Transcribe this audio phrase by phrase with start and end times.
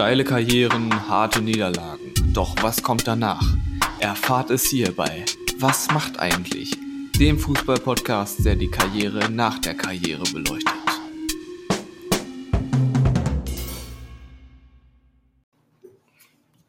[0.00, 2.14] Steile Karrieren, harte Niederlagen.
[2.32, 3.44] Doch was kommt danach?
[3.98, 5.26] Erfahrt es hierbei.
[5.58, 6.74] Was macht eigentlich?
[7.18, 10.72] Dem Fußball-Podcast, der die Karriere nach der Karriere beleuchtet.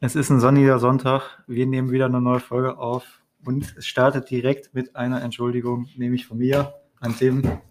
[0.01, 1.41] Es ist ein sonniger Sonntag.
[1.47, 6.27] Wir nehmen wieder eine neue Folge auf und es startet direkt mit einer Entschuldigung, nämlich
[6.27, 7.61] von mir an Tim,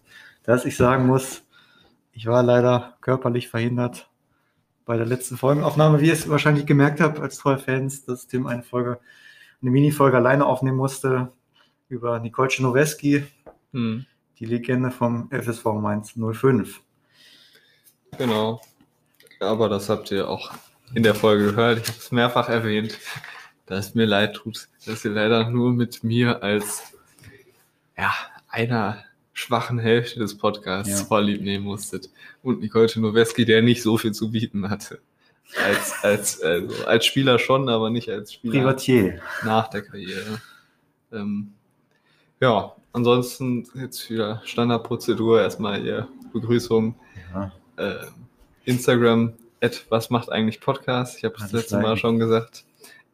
[0.41, 1.43] dass ich sagen muss,
[2.13, 4.10] ich war leider körperlich verhindert
[4.91, 8.45] bei der letzten Folgenaufnahme, wie ihr es wahrscheinlich gemerkt habt als treue Fans, dass Tim
[8.45, 8.99] eine Folge,
[9.61, 11.31] eine Mini-Folge alleine aufnehmen musste
[11.87, 13.23] über Nicole Czernoweski,
[13.71, 14.05] hm.
[14.37, 16.81] die Legende vom FSV Mainz 05.
[18.17, 18.59] Genau.
[19.39, 20.51] Aber das habt ihr auch
[20.93, 21.77] in der Folge gehört.
[21.77, 22.99] Ich habe es mehrfach erwähnt,
[23.67, 26.83] dass es mir leid tut, dass ihr leider nur mit mir als
[27.97, 28.13] ja,
[28.49, 31.05] einer schwachen Hälfte des Podcasts ja.
[31.05, 32.09] vorlieb nehmen musstet.
[32.43, 34.99] Und Nicole Noweski, der nicht so viel zu bieten hatte.
[35.63, 39.21] Als, als, also als Spieler schon, aber nicht als Spieler Privatier.
[39.43, 40.41] nach der Karriere.
[41.11, 41.53] Ähm,
[42.39, 45.41] ja, ansonsten jetzt wieder Standardprozedur.
[45.41, 46.95] Erstmal hier Begrüßung.
[47.33, 47.51] Ja.
[47.77, 48.05] Äh,
[48.65, 51.17] Instagram, at was macht eigentlich Podcast?
[51.17, 52.63] Ich habe das letzte Mal schon gesagt.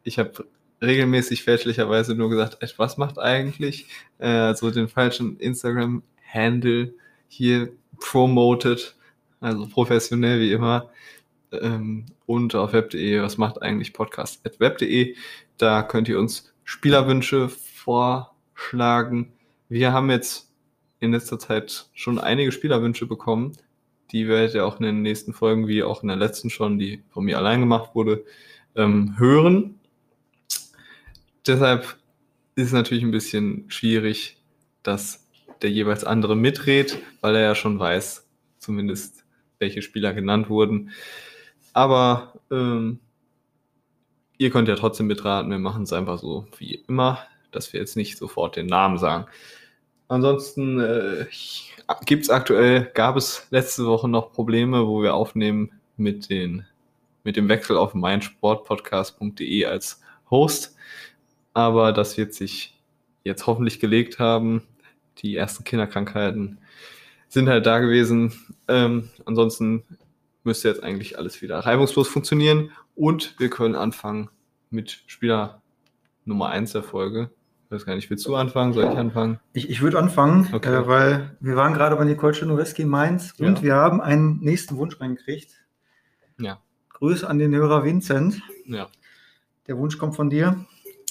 [0.04, 0.44] Ich habe
[0.80, 3.86] regelmäßig fälschlicherweise nur gesagt, was macht eigentlich?
[4.18, 6.94] Äh, also den falschen Instagram-Handle
[7.28, 8.96] hier promoted,
[9.40, 10.90] also professionell wie immer.
[11.52, 14.44] Ähm, und auf web.de, was macht eigentlich Podcast?
[14.46, 15.16] At web.de,
[15.56, 19.32] da könnt ihr uns Spielerwünsche vorschlagen.
[19.68, 20.50] Wir haben jetzt
[21.00, 23.52] in letzter Zeit schon einige Spielerwünsche bekommen.
[24.12, 27.02] Die werdet ihr auch in den nächsten Folgen, wie auch in der letzten schon, die
[27.08, 28.24] von mir allein gemacht wurde,
[28.74, 29.77] ähm, hören
[31.48, 31.96] deshalb
[32.54, 34.36] ist es natürlich ein bisschen schwierig,
[34.82, 35.26] dass
[35.62, 39.24] der jeweils andere mitredet, weil er ja schon weiß, zumindest
[39.58, 40.90] welche Spieler genannt wurden.
[41.72, 43.00] Aber ähm,
[44.38, 45.50] ihr könnt ja trotzdem mitraten.
[45.50, 47.18] Wir machen es einfach so wie immer,
[47.50, 49.26] dass wir jetzt nicht sofort den Namen sagen.
[50.08, 51.26] Ansonsten äh,
[52.06, 56.64] gibt es aktuell, gab es letzte Woche noch Probleme, wo wir aufnehmen mit, den,
[57.24, 60.77] mit dem Wechsel auf meinsportpodcast.de als Host
[61.58, 62.78] aber das wird sich
[63.24, 64.62] jetzt hoffentlich gelegt haben.
[65.18, 66.58] Die ersten Kinderkrankheiten
[67.26, 68.32] sind halt da gewesen.
[68.68, 69.82] Ähm, ansonsten
[70.44, 74.30] müsste jetzt eigentlich alles wieder reibungslos funktionieren und wir können anfangen
[74.70, 75.60] mit Spieler
[76.24, 77.32] Nummer 1 der Folge.
[77.64, 78.72] Ich weiß gar nicht, willst du anfangen?
[78.72, 79.40] Soll ich anfangen?
[79.52, 80.72] Ich, ich würde anfangen, okay.
[80.72, 83.48] äh, weil wir waren gerade bei Nicole Czernoweski in Mainz ja.
[83.48, 85.56] und wir haben einen nächsten Wunsch reingekriegt.
[86.38, 86.60] Ja.
[86.90, 88.40] Grüße an den Hörer Vincent.
[88.64, 88.86] Ja.
[89.66, 90.64] Der Wunsch kommt von dir.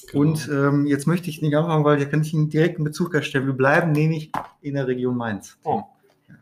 [0.07, 0.21] Genau.
[0.21, 3.45] Und ähm, jetzt möchte ich nicht anfangen, weil hier kann ich einen direkten Bezug herstellen.
[3.45, 4.31] Wir bleiben nämlich
[4.61, 5.57] in der Region Mainz.
[5.63, 5.83] Oh.
[6.27, 6.35] Ja,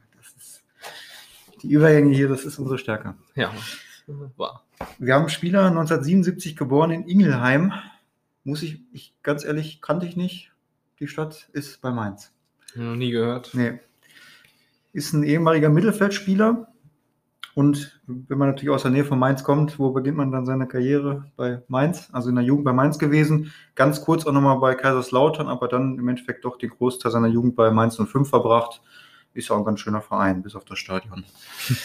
[1.62, 3.16] die Übergänge hier, das ist unsere Stärke.
[3.34, 3.52] Ja,
[4.38, 4.64] war.
[5.00, 7.74] Wir haben Spieler 1977 geboren in Ingelheim.
[8.44, 10.52] Muss ich, ich ganz ehrlich, kannte ich nicht.
[11.00, 12.32] Die Stadt ist bei Mainz.
[12.76, 13.52] Noch nie gehört.
[13.54, 13.80] Nee.
[14.94, 16.68] Ist ein ehemaliger Mittelfeldspieler,
[17.56, 20.68] und wenn man natürlich aus der Nähe von Mainz kommt, wo beginnt man dann seine
[20.68, 21.32] Karriere?
[21.38, 23.54] Bei Mainz, also in der Jugend bei Mainz gewesen.
[23.76, 27.56] Ganz kurz auch nochmal bei Kaiserslautern, aber dann im Endeffekt doch den Großteil seiner Jugend
[27.56, 28.82] bei Mainz 05 verbracht.
[29.34, 31.24] Ist auch ein ganz schöner Verein, bis auf das Stadion.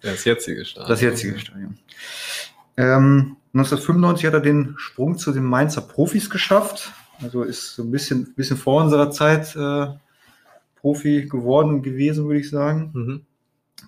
[0.00, 0.88] Das jetzige Stadion.
[0.88, 1.76] Das jetzige Stadion.
[2.76, 6.92] Ähm, 1995 hat er den Sprung zu den Mainzer Profis geschafft.
[7.20, 9.88] Also ist so ein bisschen, bisschen vor unserer Zeit äh,
[10.76, 12.90] Profi geworden gewesen, würde ich sagen.
[12.94, 13.26] Mhm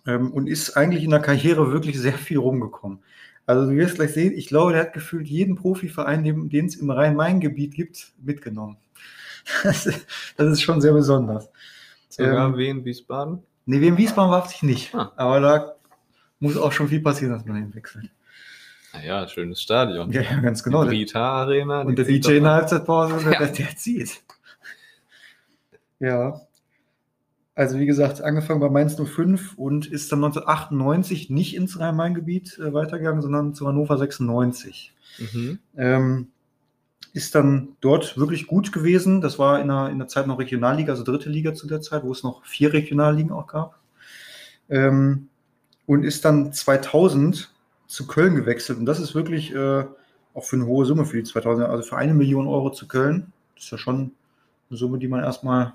[0.06, 3.00] ähm, und ist eigentlich in der Karriere wirklich sehr viel rumgekommen.
[3.47, 6.91] Also du wirst gleich sehen, ich glaube, der hat gefühlt jeden Profiverein, den es im
[6.91, 8.77] Rhein-Main-Gebiet gibt, mitgenommen.
[9.65, 9.84] Das,
[10.37, 11.49] das, ist schon sehr besonders.
[12.10, 13.43] Sogar ähm, Wien, Wiesbaden?
[13.65, 14.94] Nee, Wien, Wiesbaden war ich nicht.
[14.94, 15.12] Ah.
[15.16, 15.75] Aber da
[16.41, 18.10] muss auch schon viel passieren, dass man hinwechselt.
[18.93, 20.12] Naja, schönes Stadion.
[20.12, 20.84] Ja, ja ganz genau.
[20.84, 21.83] Die Rita Arena.
[21.83, 23.39] Und der DJ in der Halbzeitpause, ja.
[23.39, 24.22] der, der zieht.
[26.00, 26.41] Ja.
[27.60, 32.72] Also wie gesagt, angefangen bei Mainz 05 und ist dann 1998 nicht ins Rhein-Main-Gebiet äh,
[32.72, 34.95] weitergegangen, sondern zu Hannover 96.
[35.18, 35.59] Mhm.
[35.77, 36.28] Ähm,
[37.12, 39.21] ist dann dort wirklich gut gewesen.
[39.21, 42.03] Das war in der, in der Zeit noch Regionalliga, also dritte Liga zu der Zeit,
[42.03, 43.78] wo es noch vier Regionalligen auch gab.
[44.71, 45.28] Ähm,
[45.84, 47.53] und ist dann 2000
[47.86, 48.78] zu Köln gewechselt.
[48.78, 49.84] Und das ist wirklich äh,
[50.33, 53.34] auch für eine hohe Summe für die 2000, also für eine Million Euro zu Köln.
[53.54, 54.13] Das ist ja schon
[54.71, 55.74] eine Summe, die man erstmal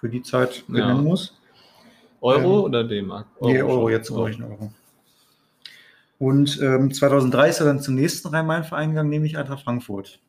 [0.00, 0.86] für die Zeit ja.
[0.86, 1.38] nennen muss.
[2.20, 3.26] Euro ähm, oder D-Mark?
[3.40, 4.72] Euro nee, Euro, jetzt brauche ich einen Euro.
[6.18, 10.20] Und ähm, 2003 ist er dann zum nächsten Rhein-Main-Verein gegangen, nämlich Eintracht Frankfurt.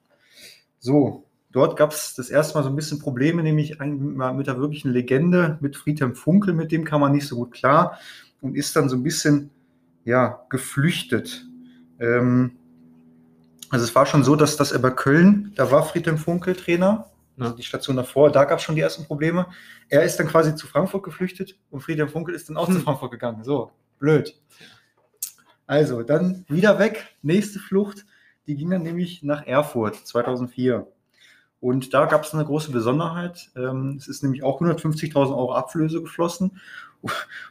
[0.79, 4.91] So, dort gab es das erste Mal so ein bisschen Probleme, nämlich mit der wirklichen
[4.91, 7.97] Legende, mit Friedhelm Funkel, mit dem kam man nicht so gut klar
[8.41, 9.49] und ist dann so ein bisschen,
[10.03, 11.45] ja, geflüchtet.
[11.99, 12.51] Ähm,
[13.69, 17.09] also es war schon so, dass, dass er bei Köln, da war Friedhelm Funkel Trainer,
[17.39, 19.47] also die Station davor, da gab es schon die ersten Probleme.
[19.89, 22.75] Er ist dann quasi zu Frankfurt geflüchtet und Friedhelm Funkel ist dann auch hm.
[22.75, 23.43] zu Frankfurt gegangen.
[23.43, 24.39] So, blöd.
[25.65, 28.05] Also, dann wieder weg, nächste Flucht,
[28.47, 30.87] die ging dann nämlich nach Erfurt 2004.
[31.59, 33.49] Und da gab es eine große Besonderheit.
[33.55, 36.59] Ähm, es ist nämlich auch 150.000 Euro Ablöse geflossen.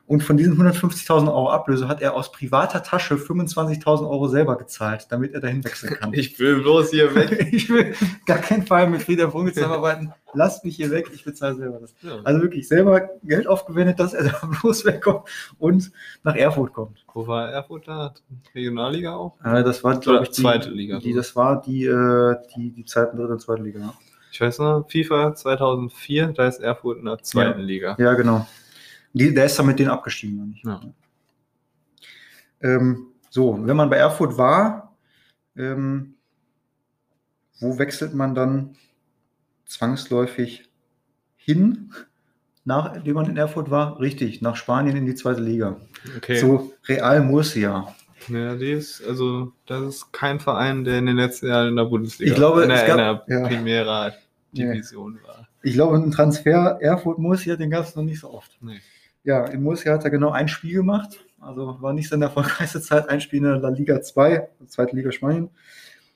[0.06, 5.06] Und von diesen 150.000 Euro Ablöse hat er aus privater Tasche 25.000 Euro selber gezahlt,
[5.10, 6.12] damit er dahin wechseln kann.
[6.16, 7.48] Ich will bloß hier weg.
[7.52, 7.94] ich will
[8.24, 10.12] gar keinen Fall mit Frieder Funke zusammenarbeiten.
[10.34, 11.94] Lasst mich hier weg, ich bezahle selber das.
[12.02, 12.18] Ja.
[12.24, 15.24] Also wirklich selber Geld aufgewendet, dass er da bloß wegkommt
[15.58, 15.90] und
[16.22, 17.04] nach Erfurt kommt.
[17.12, 18.14] Wo war Erfurt da?
[18.54, 19.38] Regionalliga auch?
[19.44, 20.98] Äh, das war, glaube ich, die, zweite Liga.
[20.98, 23.94] Die, das war die, äh, die, die Zeiten dritte und zweite Liga.
[24.30, 27.66] Ich weiß noch, FIFA 2004, da ist Erfurt in der zweiten ja.
[27.66, 27.96] Liga.
[27.98, 28.46] Ja, genau.
[29.16, 30.58] Die, der ist dann mit denen abgestiegen.
[30.62, 30.80] Ja.
[32.60, 34.94] Ähm, so, wenn man bei Erfurt war,
[35.56, 36.16] ähm,
[37.60, 38.76] wo wechselt man dann
[39.64, 40.68] zwangsläufig
[41.36, 41.94] hin,
[42.66, 43.98] nachdem man in Erfurt war?
[44.00, 45.80] Richtig, nach Spanien in die zweite Liga.
[46.18, 46.36] Okay.
[46.36, 47.94] So Real Murcia.
[48.28, 51.84] Ja, die ist, also, das ist kein Verein, der in den letzten Jahren in der
[51.84, 53.48] Bundesliga, ich glaube, in der, gab, in der ja.
[53.48, 54.12] Primera
[54.52, 55.26] Division nee.
[55.26, 55.48] war.
[55.62, 58.50] Ich glaube, ein Transfer Erfurt-Murcia, den gab es noch nicht so oft.
[58.60, 58.80] Nee.
[59.26, 61.26] Ja, in Murcia hat er genau ein Spiel gemacht.
[61.40, 65.10] Also war nicht seine erfolgreichste Zeit, ein Spiel in der La Liga 2, zweite Liga
[65.10, 65.50] Spanien.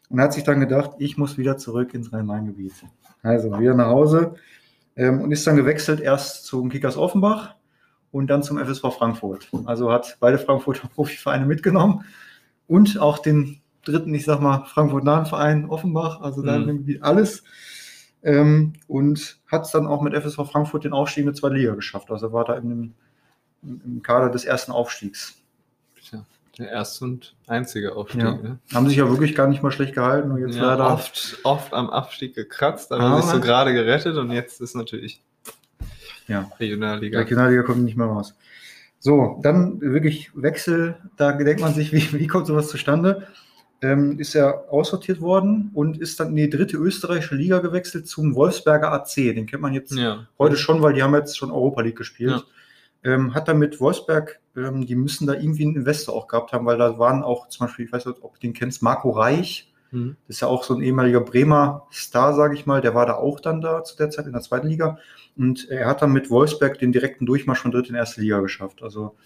[0.09, 2.73] Und hat sich dann gedacht, ich muss wieder zurück ins Rhein-Main-Gebiet.
[3.23, 4.37] Also wieder nach Hause
[4.95, 7.57] ähm, und ist dann gewechselt erst zum Kickers Offenbach
[8.12, 9.49] und dann zum FSV Frankfurt.
[9.65, 12.05] Also hat beide Frankfurter Profivereine mitgenommen
[12.69, 16.99] und auch den dritten, ich sag mal, Frankfurt-nahen Verein Offenbach, also da mhm.
[17.01, 17.43] alles
[18.23, 21.75] ähm, und hat es dann auch mit FSV Frankfurt den Aufstieg in die zweite Liga
[21.75, 22.11] geschafft.
[22.11, 22.95] Also war da in dem,
[23.63, 25.37] im Kader des ersten Aufstiegs.
[26.03, 26.25] Tja,
[26.59, 28.23] der erste und einzige Aufstieg.
[28.23, 28.35] Ja.
[28.35, 28.59] Ne?
[28.75, 30.31] Haben sich ja wirklich gar nicht mal schlecht gehalten.
[30.31, 34.17] Und jetzt ja, leider oft, oft am Abstieg gekratzt, aber, aber sich so gerade gerettet
[34.17, 35.23] und jetzt ist natürlich
[36.31, 36.51] ja.
[36.61, 37.19] Regionalliga.
[37.19, 38.37] Regionalliga kommt nicht mehr raus.
[39.01, 43.27] So, dann wirklich Wechsel, da denkt man sich, wie, wie kommt sowas zustande?
[43.82, 48.35] Ähm, ist er aussortiert worden und ist dann in die dritte österreichische Liga gewechselt zum
[48.35, 49.15] Wolfsberger AC.
[49.15, 50.27] Den kennt man jetzt ja.
[50.38, 52.44] heute schon, weil die haben jetzt schon Europa League gespielt.
[53.03, 53.12] Ja.
[53.12, 56.67] Ähm, hat dann mit Wolfsberg, ähm, die müssen da irgendwie einen Investor auch gehabt haben,
[56.67, 59.73] weil da waren auch zum Beispiel, ich weiß nicht, ob du den kennst, Marco Reich.
[59.91, 60.17] Mhm.
[60.26, 62.83] Das ist ja auch so ein ehemaliger Bremer Star, sage ich mal.
[62.83, 64.99] Der war da auch dann da zu der Zeit in der zweiten Liga.
[65.37, 68.83] Und er hat dann mit Wolfsberg den direkten Durchmarsch von dritte in erste Liga geschafft.
[68.83, 69.17] Also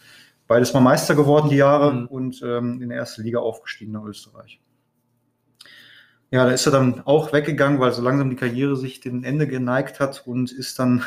[0.46, 2.06] Beides mal Meister geworden die Jahre mhm.
[2.06, 4.60] und ähm, in der erste Liga aufgestiegen nach Österreich.
[6.30, 9.46] Ja, da ist er dann auch weggegangen, weil so langsam die Karriere sich dem Ende
[9.46, 11.04] geneigt hat und ist dann,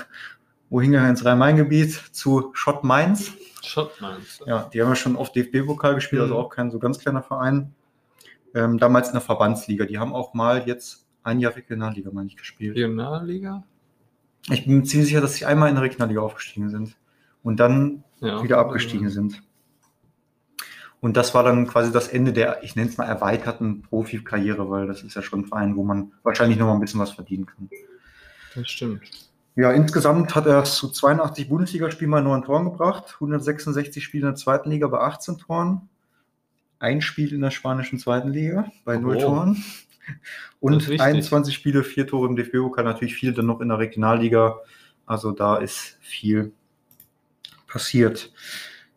[0.70, 3.34] wohin er ins Rhein-Main-Gebiet, zu Schott Mainz.
[3.64, 4.42] Schott Mainz.
[4.46, 6.40] Ja, die haben ja schon oft DFB-Pokal gespielt, also mhm.
[6.40, 7.76] also auch kein so ganz kleiner Verein.
[8.56, 9.86] Ähm, damals in der Verbandsliga.
[9.86, 12.76] Die haben auch mal jetzt ein Jahr Regionalliga, meine ich, gespielt.
[12.76, 13.64] Regionalliga?
[14.50, 16.96] Ich bin mir ziemlich sicher, dass sie einmal in der Regionalliga aufgestiegen sind
[17.44, 19.14] und dann ja, wieder abgestiegen ja.
[19.14, 19.42] sind.
[21.00, 24.88] Und das war dann quasi das Ende der, ich nenne es mal, erweiterten Profikarriere, weil
[24.88, 27.46] das ist ja schon ein Verein, wo man wahrscheinlich noch mal ein bisschen was verdienen
[27.46, 27.70] kann.
[28.56, 29.02] Das stimmt.
[29.56, 34.36] Ja, insgesamt hat er zu 82 Bundesligaspielen mal neun Toren gebracht, 166 Spiele in der
[34.36, 35.90] zweiten Liga bei 18 Toren,
[36.80, 39.22] ein Spiel in der spanischen zweiten Liga bei null oh.
[39.22, 39.64] Toren
[40.60, 44.60] und 21 Spiele, vier Tore im DFB-Pokal, natürlich viel dann noch in der Regionalliga.
[45.06, 46.54] Also da ist viel
[47.78, 48.32] passiert.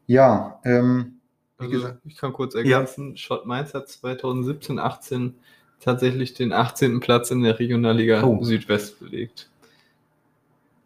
[0.07, 1.21] Ja, ähm,
[1.59, 3.17] also, gesagt, ich kann kurz ergänzen, ja.
[3.17, 5.35] Schott Mainz hat 2017, 18
[5.81, 7.01] tatsächlich den 18.
[7.01, 8.43] Platz in der Regionalliga oh.
[8.43, 9.51] Südwest belegt.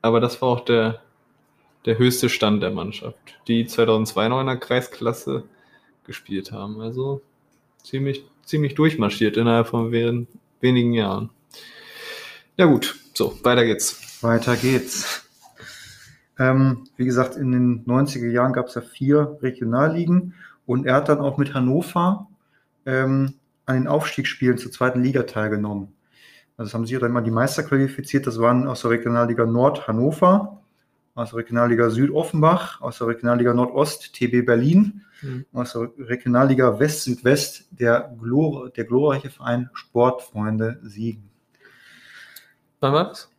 [0.02, 1.00] Aber das war auch der,
[1.84, 5.44] der höchste Stand der Mannschaft, die 2002 noch in der Kreisklasse
[6.04, 6.80] gespielt haben.
[6.80, 7.22] Also
[7.82, 11.30] ziemlich, ziemlich durchmarschiert innerhalb von wenigen Jahren.
[12.56, 14.22] Ja gut, so, weiter geht's.
[14.22, 15.23] Weiter geht's.
[16.38, 20.34] Ähm, wie gesagt, in den 90er Jahren gab es ja vier Regionalligen
[20.66, 22.28] und er hat dann auch mit Hannover
[22.86, 23.34] ähm,
[23.66, 25.92] an den Aufstiegsspielen zur zweiten Liga teilgenommen.
[26.56, 28.26] Also es haben sich dann mal die Meister qualifiziert.
[28.26, 30.60] Das waren aus der Regionalliga Nord Hannover,
[31.14, 35.46] aus der Regionalliga Süd Offenbach, aus der Regionalliga Nordost TB Berlin, mhm.
[35.52, 41.28] aus der Regionalliga West Südwest der, Glor der glorreiche Verein Sportfreunde Siegen.
[42.80, 43.30] Wann war das?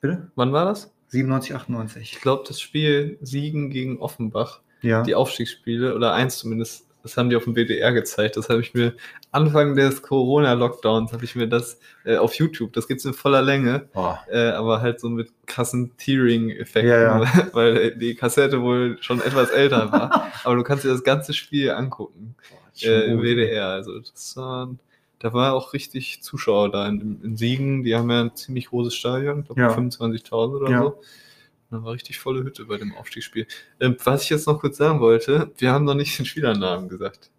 [0.00, 0.30] Bitte?
[0.34, 0.92] Wann war das?
[1.08, 2.12] 97, 98.
[2.12, 5.02] Ich glaube, das Spiel Siegen gegen Offenbach, ja.
[5.02, 8.36] die Aufstiegsspiele, oder eins zumindest, das haben die auf dem WDR gezeigt.
[8.36, 8.94] Das habe ich mir
[9.30, 13.42] Anfang des Corona-Lockdowns habe ich mir das äh, auf YouTube, das gibt es in voller
[13.42, 14.14] Länge, oh.
[14.28, 17.48] äh, aber halt so mit krassen Tearing-Effekten, ja, ja.
[17.52, 20.32] weil die Kassette wohl schon etwas älter war.
[20.44, 22.34] aber du kannst dir das ganze Spiel angucken.
[22.82, 23.68] äh, im WDR.
[23.68, 24.74] Also das war,
[25.18, 27.82] da war auch richtig Zuschauer da in, in Siegen.
[27.84, 29.70] Die haben ja ein ziemlich großes Stadion, ich glaube Ja.
[29.74, 30.82] 25.000 oder Ja.
[30.82, 31.00] so.
[31.70, 33.46] Da war richtig volle Hütte bei dem Aufstiegsspiel.
[33.80, 37.30] Ähm, was ich jetzt noch kurz sagen wollte, wir haben noch nicht den Spielernamen gesagt.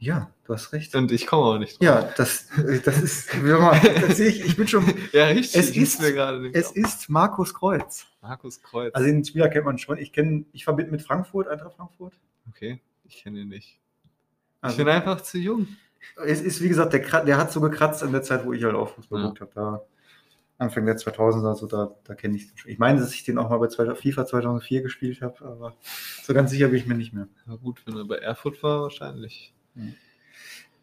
[0.00, 0.94] Ja, du hast recht.
[0.94, 1.84] Und ich komme auch nicht drauf.
[1.84, 2.46] Ja, das,
[2.84, 5.60] das ist, mal, das sehe ich, ich bin schon, Ja, richtig.
[5.60, 6.76] Es ist ist- mir gerade nicht es auf.
[6.76, 8.06] ist Markus Kreuz.
[8.22, 8.94] Markus Kreuz.
[8.94, 9.98] Also den Spieler kennt man schon.
[9.98, 12.14] Ich kenne, ich verbinde mit Frankfurt, Eintracht Frankfurt.
[12.48, 13.78] okay, ich kenne ihn nicht.
[14.60, 15.68] Also, ich bin einfach zu jung.
[16.24, 18.74] Es ist, wie gesagt, der, der hat so gekratzt in der Zeit, wo ich halt
[18.74, 19.30] auch Fußball Ja.
[19.30, 19.52] geguckt habe.
[19.54, 19.82] Da
[20.60, 22.70] Anfang der 2000er, also da, da kenne ich den schon.
[22.70, 25.76] Ich meine, dass ich den auch mal bei 2000 FIFA 2004 gespielt habe, aber
[26.24, 27.28] so ganz sicher bin ich mir nicht mehr.
[27.46, 29.54] Na gut, wenn er bei Erfurt war, wahrscheinlich.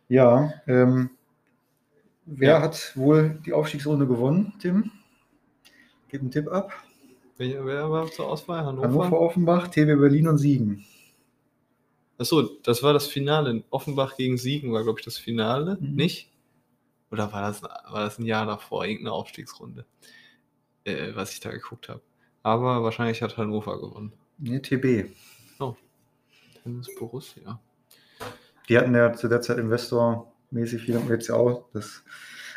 [0.08, 1.10] Ja, ähm,
[2.26, 2.62] wer Ja.
[2.62, 4.92] hat wohl die Aufstiegsrunde gewonnen, Tim?
[6.08, 6.72] Gib einen Tipp ab.
[7.38, 8.66] Wer, wer war zur Auswahl?
[8.66, 8.88] Hannover?
[8.88, 10.86] Hannover, Offenbach, TB Berlin und Siegen.
[12.18, 13.50] Achso, das war das Finale.
[13.50, 15.78] In Offenbach gegen Siegen war, glaube ich, das Finale.
[15.80, 15.96] Mhm.
[15.96, 16.32] Nicht?
[17.12, 18.86] Oder war das, war das ein Jahr davor?
[18.86, 19.86] Irgendeine Aufstiegsrunde.
[20.84, 22.02] Äh, was ich da geguckt habe.
[22.44, 24.14] Aber wahrscheinlich hat Hannover gewonnen.
[24.38, 25.10] Nee, TB.
[26.66, 27.60] Tennis Borussia.
[28.68, 31.70] Die hatten ja zu der Zeit Investor-mäßig viel, und jetzt ja auch.
[31.74, 32.04] Das.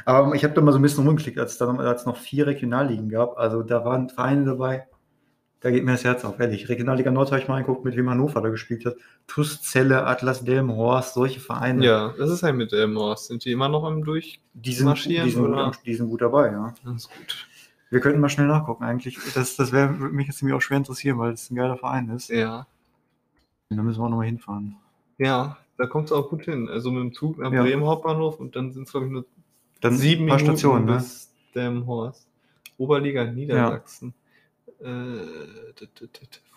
[0.06, 2.16] Aber ich habe da mal so ein bisschen rumgeklickt, als es dann als es noch
[2.16, 3.36] vier Regionalligen gab.
[3.36, 4.88] Also da waren Vereine dabei,
[5.60, 6.68] da geht mir das Herz auf, ehrlich.
[6.68, 8.94] Regionalliga Nord habe ich mal angeguckt, mit wem Hannover da gespielt hat.
[9.26, 11.84] TuS Celle, Atlas Delmenhorst, solche Vereine.
[11.84, 13.26] Ja, das ist halt mit Elmhorst.
[13.26, 14.40] Sind die immer noch am Durch?
[14.54, 15.64] die sind, marschieren, die, sind gut, oder?
[15.64, 16.74] am- die sind gut dabei, ja.
[16.84, 17.46] Das ist gut.
[17.90, 19.18] Wir könnten mal schnell nachgucken, eigentlich.
[19.34, 22.08] Das, das wär, würde mich jetzt nämlich auch schwer interessieren, weil es ein geiler Verein
[22.10, 22.28] ist.
[22.28, 22.66] Ja.
[23.70, 24.76] Da müssen wir auch nochmal hinfahren.
[25.18, 26.68] Ja, da kommt es auch gut hin.
[26.68, 27.62] Also mit dem Zug nach Ja.
[27.62, 29.24] Bremen Hauptbahnhof und dann sind es, glaube ich, nur
[29.80, 30.92] Dann sieben paar Minuten Stationen, ne?
[30.94, 32.26] bis Delmenhorst.
[32.76, 34.10] Oberliga Niedersachsen.
[34.12, 34.16] T-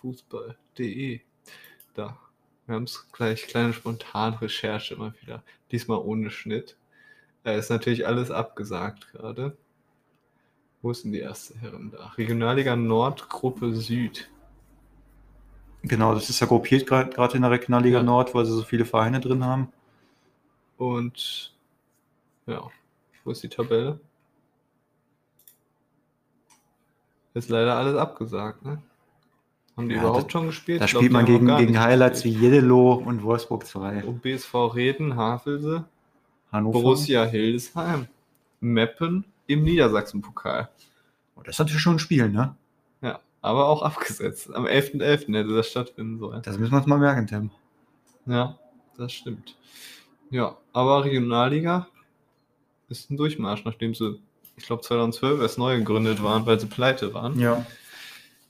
[0.00, 1.20] Fußball.de.
[1.94, 2.18] Da.
[2.66, 5.42] Wir haben es gleich, kleine Spontanrecherche mal wieder.
[5.70, 6.76] Diesmal ohne Schnitt.
[7.42, 9.56] Da ist natürlich alles abgesagt gerade.
[10.80, 12.12] Wo ist denn die erste Herren da?
[12.16, 14.30] Regionalliga Nord, Gruppe Süd.
[15.82, 18.02] Genau, das ist ja gruppiert gerade in der Regionalliga Ja.
[18.04, 19.72] Nord, weil sie so viele Vereine drin haben.
[20.76, 21.52] Und
[22.46, 22.70] ja,
[23.24, 24.00] wo ist die Tabelle?
[27.34, 28.82] Ist leider alles abgesagt, ne?
[29.76, 30.82] Haben die Ja, überhaupt das- schon gespielt?
[30.82, 32.52] Da spielt man gegen, gegen Highlights wie gespielt.
[32.54, 34.04] Jeddelo und Wolfsburg 2.
[34.04, 35.84] Und BSV Reden, Havelse,
[36.50, 36.80] Hannover.
[36.80, 38.06] Borussia Hildesheim,
[38.60, 40.68] Meppen im Niedersachsen-Pokal.
[41.36, 42.54] Oh, Das ist natürlich schon ein Spiel, ne?
[43.00, 44.54] Ja, aber auch abgesetzt.
[44.54, 45.34] Am 11.11.
[45.34, 46.42] hätte das stattfinden sollen.
[46.42, 47.50] Das müssen wir uns mal merken, Tim.
[48.26, 48.58] Ja,
[48.98, 49.56] das stimmt.
[50.28, 51.88] Ja, aber Regionalliga
[52.90, 54.20] ist ein Durchmarsch, nachdem sie,
[54.56, 57.38] ich glaube, 2012 erst neu gegründet waren, weil sie pleite waren.
[57.38, 57.64] Ja.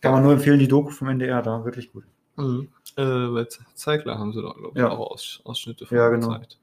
[0.00, 2.04] Kann man nur empfehlen, die Doku vom NDR da, wirklich gut.
[2.36, 2.68] Mhm.
[2.96, 4.90] Äh, bei Ze- Zeigler haben sie da, glaube ich, Ja.
[4.90, 6.28] auch Aus, Ausschnitte von Ja, genau.
[6.28, 6.58] gezeigt.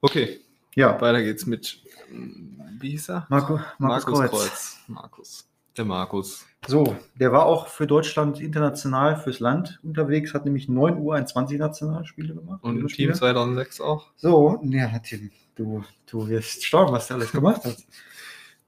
[0.00, 0.40] Okay,
[0.74, 3.26] Ja, weiter geht's mit, mm, wie hieß er?
[3.28, 4.78] Marco, Markus, Kreuz.
[4.88, 5.46] Markus.
[5.76, 6.46] Der Markus.
[6.66, 12.62] So, der war auch für Deutschland international fürs Land unterwegs, hat nämlich 9 U21-Nationalspiele gemacht.
[12.62, 12.88] Und im.
[12.88, 14.06] Team 2006 auch.
[14.16, 17.76] So, ja, Tim, du, du wirst staunen, was der alles gemacht hat.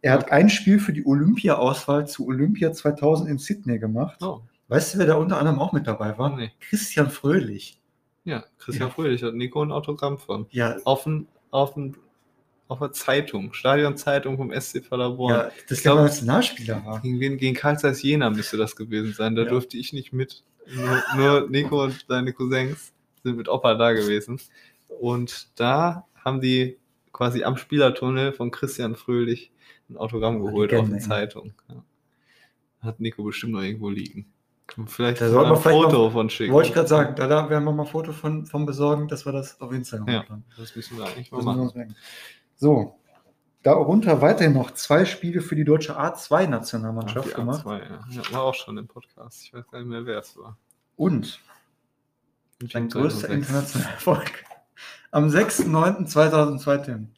[0.05, 4.19] Er hat ein Spiel für die Olympia-Auswahl zu Olympia 2000 in Sydney gemacht.
[4.23, 6.37] Oh, Weißt du, wer da unter anderem auch mit dabei war?
[6.37, 6.51] nee.
[6.61, 7.81] Christian Fröhlich.
[8.25, 8.95] Ja, Christian Ja.
[8.95, 10.47] Fröhlich hat Nico ein Autogramm von.
[10.51, 11.97] Ja, Auf, ein, auf, ein,
[12.69, 15.33] auf einer Zeitung, Stadionzeitung vom SC Paderborn.
[15.35, 17.01] ja das glaub- der Nationalspieler war.
[17.01, 19.35] Gegen, wen- gegen Karl Zeiss Jena müsste das gewesen sein.
[19.35, 19.49] Da Ja.
[19.49, 20.43] durfte ich nicht mit.
[20.75, 22.93] Nur, nur Nico und seine Cousins
[23.23, 24.39] sind mit Opa da gewesen.
[25.01, 26.77] Und da haben die
[27.14, 29.50] quasi am Spielertunnel von Christian Fröhlich
[29.88, 31.00] ein Autogramm geholt auf die ey.
[31.00, 31.54] Zeitung.
[31.68, 31.83] Ja.
[32.80, 34.26] Hat Nico bestimmt noch irgendwo liegen.
[34.87, 36.52] Vielleicht Da sollten wir ein Foto noch- von schicken.
[36.52, 39.33] Wollte ich gerade sagen, da, werden wir mal ein Foto von, von besorgen, dass wir
[39.33, 40.23] das auf Instagram Ja.
[40.23, 40.44] hochladen.
[40.59, 41.94] Das müssen wir eigentlich mal machen.
[42.56, 42.99] So,
[43.62, 47.64] darunter weiterhin noch zwei Spiele für die deutsche A2-Nationalmannschaft die gemacht.
[47.66, 48.04] A2, ja.
[48.11, 48.33] ja.
[48.33, 49.44] War auch schon im Podcast.
[49.44, 50.56] Ich weiß gar nicht mehr, wer es war.
[50.97, 51.40] Und
[52.59, 53.33] Team größter 2006.
[53.35, 54.44] internationaler Erfolg.
[55.14, 57.09] Am 6.9.2002, Tim.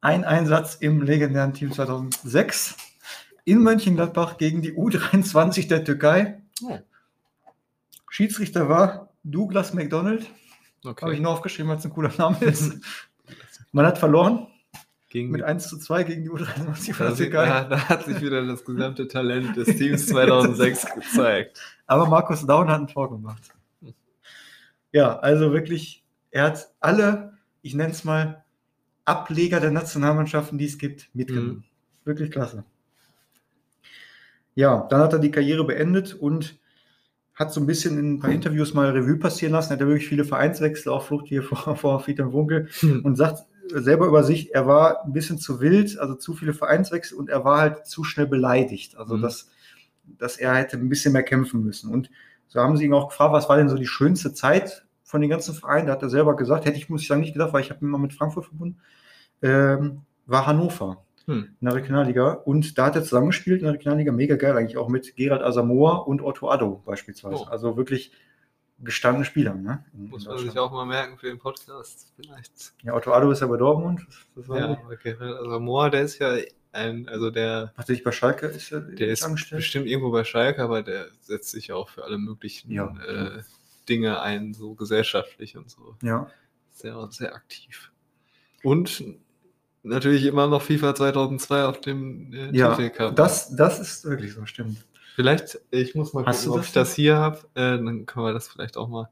[0.00, 2.76] Ein Einsatz im legendären Team 2006
[3.44, 6.42] in Mönchengladbach gegen die U23 der Türkei.
[6.64, 6.80] Oh,
[8.10, 10.26] Schiedsrichter war Douglas McDonald.
[10.84, 11.02] okay.
[11.02, 12.74] Habe ich nur aufgeschrieben, weil es ein cooler Name ist.
[13.70, 14.48] Man hat verloren
[15.08, 17.46] Gegen mit die 1 zu 2 gegen die U23 von der Türkei.
[17.46, 21.60] da, da hat sich wieder das gesamte Talent des Teams 2006 gezeigt.
[21.86, 23.54] Aber Markus Daun hat ein Tor gemacht.
[24.90, 26.01] Ja, also wirklich,
[26.32, 28.44] er hat alle, ich nenne es mal,
[29.04, 31.64] Ableger der Nationalmannschaften, die es gibt, mitgenommen.
[32.04, 32.64] Wirklich klasse.
[34.54, 36.58] Ja, dann hat er die Karriere beendet und
[37.34, 40.08] hat so ein bisschen in ein paar Interviews mal Revue passieren lassen, hat er wirklich
[40.08, 43.04] viele Vereinswechsel, auch Flucht hier vor, vor Friedhelm Wunkel hm.
[43.04, 47.16] und sagt selber über sich, er war ein bisschen zu wild, also zu viele Vereinswechsel
[47.16, 48.96] und er war halt zu schnell beleidigt.
[48.96, 49.22] Also, hm.
[49.22, 49.50] dass,
[50.18, 51.90] dass er hätte ein bisschen mehr kämpfen müssen.
[51.90, 52.10] Und
[52.48, 55.28] so haben sie ihn auch gefragt, was war denn so die schönste Zeit von den
[55.28, 55.88] ganzen Vereinen?
[55.88, 57.84] Da hat er selber gesagt, hätte ich, muss ich sagen, nicht gedacht, weil ich habe
[57.84, 58.80] ihn mal mit Frankfurt verbunden,
[59.42, 61.54] ähm, war Hannover hm.
[61.60, 62.32] in der Regionalliga.
[62.32, 66.08] Und da hat er zusammengespielt in der Regionalliga, mega geil eigentlich, auch mit Gerald Asamoah
[66.08, 67.42] und Otto Addo beispielsweise.
[67.42, 67.44] Oh.
[67.44, 68.12] Also wirklich
[68.78, 69.52] gestandene Spieler.
[69.54, 69.84] Ne?
[69.92, 72.72] Muss man sich auch mal merken für den Podcast vielleicht.
[72.82, 74.06] Ja, Otto Addo ist ja bei Dortmund.
[74.48, 76.38] Ja, Gerald Asamoah, der ist ja
[76.72, 77.74] ein, also der.
[77.76, 79.58] Hat sich bei Schalke ist er Der ist angestellt?
[79.58, 82.94] bestimmt irgendwo bei Schalke, aber der setzt sich auch für alle möglichen ja.
[83.06, 83.42] äh,
[83.88, 85.96] Dinge ein, so gesellschaftlich und so.
[86.02, 86.30] Ja.
[86.70, 87.92] Sehr, sehr aktiv.
[88.62, 89.04] Und
[89.82, 93.16] natürlich immer noch FIFA 2002 auf dem äh, ja, Cup.
[93.16, 94.84] Das, das ist wirklich so, stimmt.
[95.14, 97.38] Vielleicht, ich muss mal gucken, ob ich das hier habe.
[97.54, 99.10] Äh, dann können wir das vielleicht auch mal,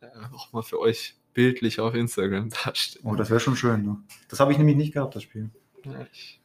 [0.00, 3.04] äh, auch mal für euch bildlich auf Instagram darstellen.
[3.06, 3.84] Oh, das wäre schon schön.
[3.84, 3.96] Ne?
[4.28, 5.50] Das habe ich nämlich nicht gehabt, das Spiel.
[5.84, 6.40] Ja, ich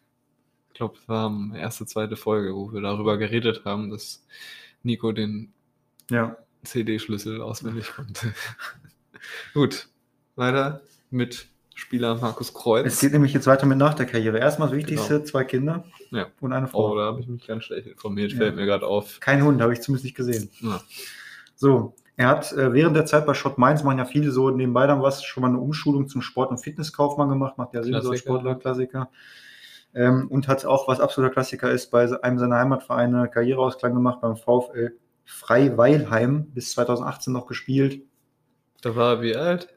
[0.74, 4.25] glaube, es war die erste, zweite Folge, wo wir darüber geredet haben, dass
[4.83, 5.53] Nico den
[6.09, 6.38] ja.
[6.63, 8.34] CD-Schlüssel auswendig konnte.
[9.54, 9.89] Gut,
[10.36, 11.48] weiter mit
[11.80, 12.86] Spieler Markus Kreuz.
[12.86, 14.38] Es geht nämlich jetzt weiter mit nach der Karriere.
[14.38, 15.25] Erstmal das Wichtigste, genau.
[15.25, 16.28] zwei Kinder ja.
[16.42, 16.92] und eine Frau.
[16.92, 18.38] Oh, da habe ich mich ganz schlecht informiert, ja.
[18.38, 19.20] fällt mir gerade auf.
[19.20, 20.50] Kein Hund, habe ich zumindest nicht gesehen.
[20.62, 20.82] Ja.
[21.56, 24.88] So, er hat äh, während der Zeit bei Schott Mainz, machen ja viele so nebenbei
[24.88, 28.13] dann was, schon mal eine Umschulung zum Sport- und Fitnesskaufmann gemacht, macht ja Sinn, so
[28.13, 29.10] Sportler, Klassiker.
[29.96, 34.36] Ähm, und hat auch, was absoluter Klassiker ist, bei einem seiner Heimatvereine Karriereausklang gemacht, beim
[34.36, 34.98] VfL
[35.29, 38.01] Freiweilheim, bis 2018 noch gespielt.
[38.81, 39.69] Da war er wie alt?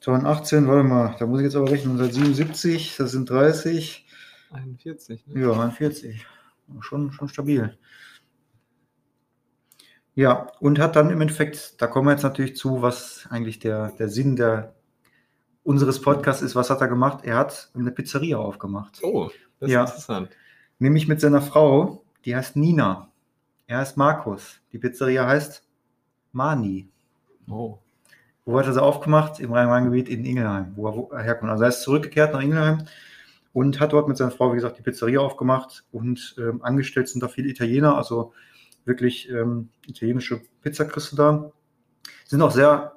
[0.00, 4.06] 2018, warte mal, da muss ich jetzt aber rechnen, seit 77, das sind 30.
[4.52, 5.40] 41, ne?
[5.40, 6.24] Ja, 41.
[6.80, 7.76] Schon, schon stabil.
[10.14, 13.90] Ja, und hat dann im Endeffekt, da kommen wir jetzt natürlich zu, was eigentlich der,
[13.92, 14.74] der Sinn der,
[15.62, 16.54] unseres Podcasts ist.
[16.54, 17.24] Was hat er gemacht?
[17.24, 19.00] Er hat eine Pizzeria aufgemacht.
[19.02, 19.82] Oh, das ist ja.
[19.82, 20.30] interessant.
[20.78, 23.09] Nämlich mit seiner Frau, die heißt Nina.
[23.70, 24.58] Er heißt Markus.
[24.72, 25.64] Die Pizzeria heißt
[26.32, 26.90] Mani.
[27.48, 27.78] Oh.
[28.44, 29.38] Wo hat er sie aufgemacht?
[29.38, 31.52] Im Rhein-Main-Gebiet in Ingelheim, wo er herkommt.
[31.52, 32.86] Also er ist zurückgekehrt nach Ingelheim
[33.52, 37.22] und hat dort mit seiner Frau, wie gesagt, die Pizzeria aufgemacht und ähm, angestellt sind
[37.22, 38.32] da viele Italiener, also
[38.86, 41.52] wirklich ähm, italienische Pizzakriste da.
[42.24, 42.96] Sind auch sehr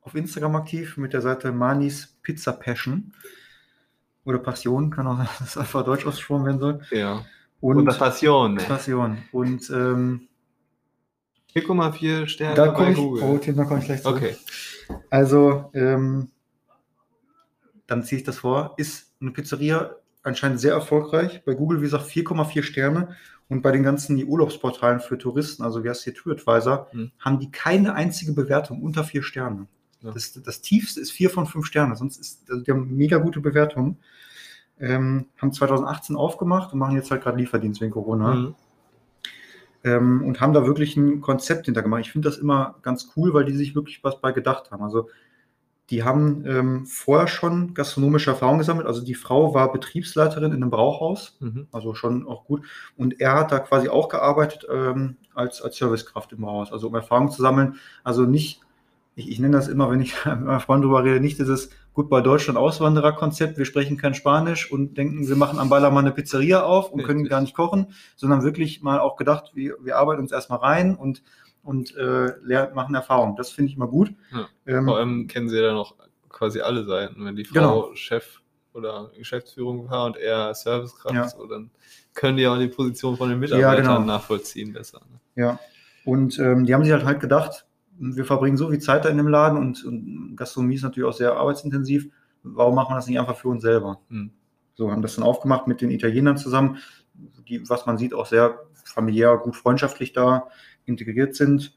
[0.00, 3.12] auf Instagram aktiv mit der Seite Manis Pizza Passion
[4.24, 6.80] oder Passion, kann auch das einfach Deutsch ausgesprochen werden soll.
[6.92, 7.26] Ja.
[7.64, 8.56] Und, oder Passion.
[8.56, 9.16] Passion.
[9.32, 10.28] Und ähm,
[11.56, 13.22] 4,4 Sterne da bei ich, Google.
[13.22, 14.08] Oh, Thema komme ich gleich zu.
[14.10, 14.36] Okay.
[15.08, 16.28] Also, ähm,
[17.86, 18.74] dann ziehe ich das vor.
[18.76, 21.42] Ist eine Pizzeria anscheinend sehr erfolgreich.
[21.46, 23.16] Bei Google, wie gesagt, 4,4 Sterne.
[23.48, 27.12] Und bei den ganzen Urlaubsportalen für Touristen, also wie heißt hier TourAdvisor, hm.
[27.18, 29.68] haben die keine einzige Bewertung unter vier Sterne.
[30.02, 30.10] Ja.
[30.10, 31.96] Das, das tiefste ist vier von fünf Sterne.
[31.96, 33.96] Sonst ist, also die haben mega gute Bewertungen.
[34.80, 38.34] Ähm, haben 2018 aufgemacht und machen jetzt halt gerade Lieferdienst wegen Corona.
[38.34, 38.54] Mhm
[39.84, 42.00] ähm, und haben da wirklich ein Konzept hintergemacht.
[42.00, 44.82] Ich finde das immer ganz cool, weil die sich wirklich was bei gedacht haben.
[44.82, 45.08] Also
[45.90, 48.86] die haben ähm, vorher schon gastronomische Erfahrung gesammelt.
[48.86, 51.68] Also die Frau war Betriebsleiterin in einem Brauhaus, mhm.
[51.72, 52.62] also schon auch gut.
[52.96, 56.94] Und er hat da quasi auch gearbeitet ähm, als, als Servicekraft im Brauhaus, also um
[56.94, 57.76] Erfahrung zu sammeln.
[58.02, 58.62] Also nicht
[59.16, 62.10] ich, ich nenne das immer, wenn ich mit meinem Freund drüber rede, nicht dieses gut
[62.10, 66.64] bei Deutschland Auswandererkonzept, wir sprechen kein Spanisch und denken, wir machen am Ballermann eine Pizzeria
[66.64, 70.32] auf und können gar nicht kochen, sondern wirklich mal auch gedacht, wir, wir arbeiten uns
[70.32, 71.22] erstmal rein und,
[71.62, 73.36] und äh, lernen, machen Erfahrung.
[73.36, 74.12] Das finde ich immer gut.
[74.32, 74.48] Ja.
[74.66, 75.94] Ähm, Vor allem kennen sie ja dann auch
[76.28, 77.24] quasi alle Seiten.
[77.24, 77.54] Wenn die Frau
[77.84, 77.94] genau.
[77.94, 78.40] Chef
[78.72, 81.28] oder Geschäftsführung war und er Servicekraft, ja.
[81.28, 81.70] so, dann
[82.12, 84.00] können die auch die Position von den Mitarbeitern ja, genau.
[84.00, 85.00] nachvollziehen besser.
[85.10, 85.20] Ne?
[85.42, 85.60] Ja,
[86.04, 87.66] und ähm, die haben sich halt halt gedacht,
[88.12, 91.16] wir verbringen so viel Zeit da in dem Laden und, und Gastronomie ist natürlich auch
[91.16, 92.08] sehr arbeitsintensiv.
[92.42, 94.00] Warum machen wir das nicht einfach für uns selber?
[94.10, 94.30] Hm.
[94.74, 96.78] So haben das dann aufgemacht mit den Italienern zusammen,
[97.48, 100.48] die, was man sieht, auch sehr familiär, gut freundschaftlich da
[100.84, 101.74] integriert sind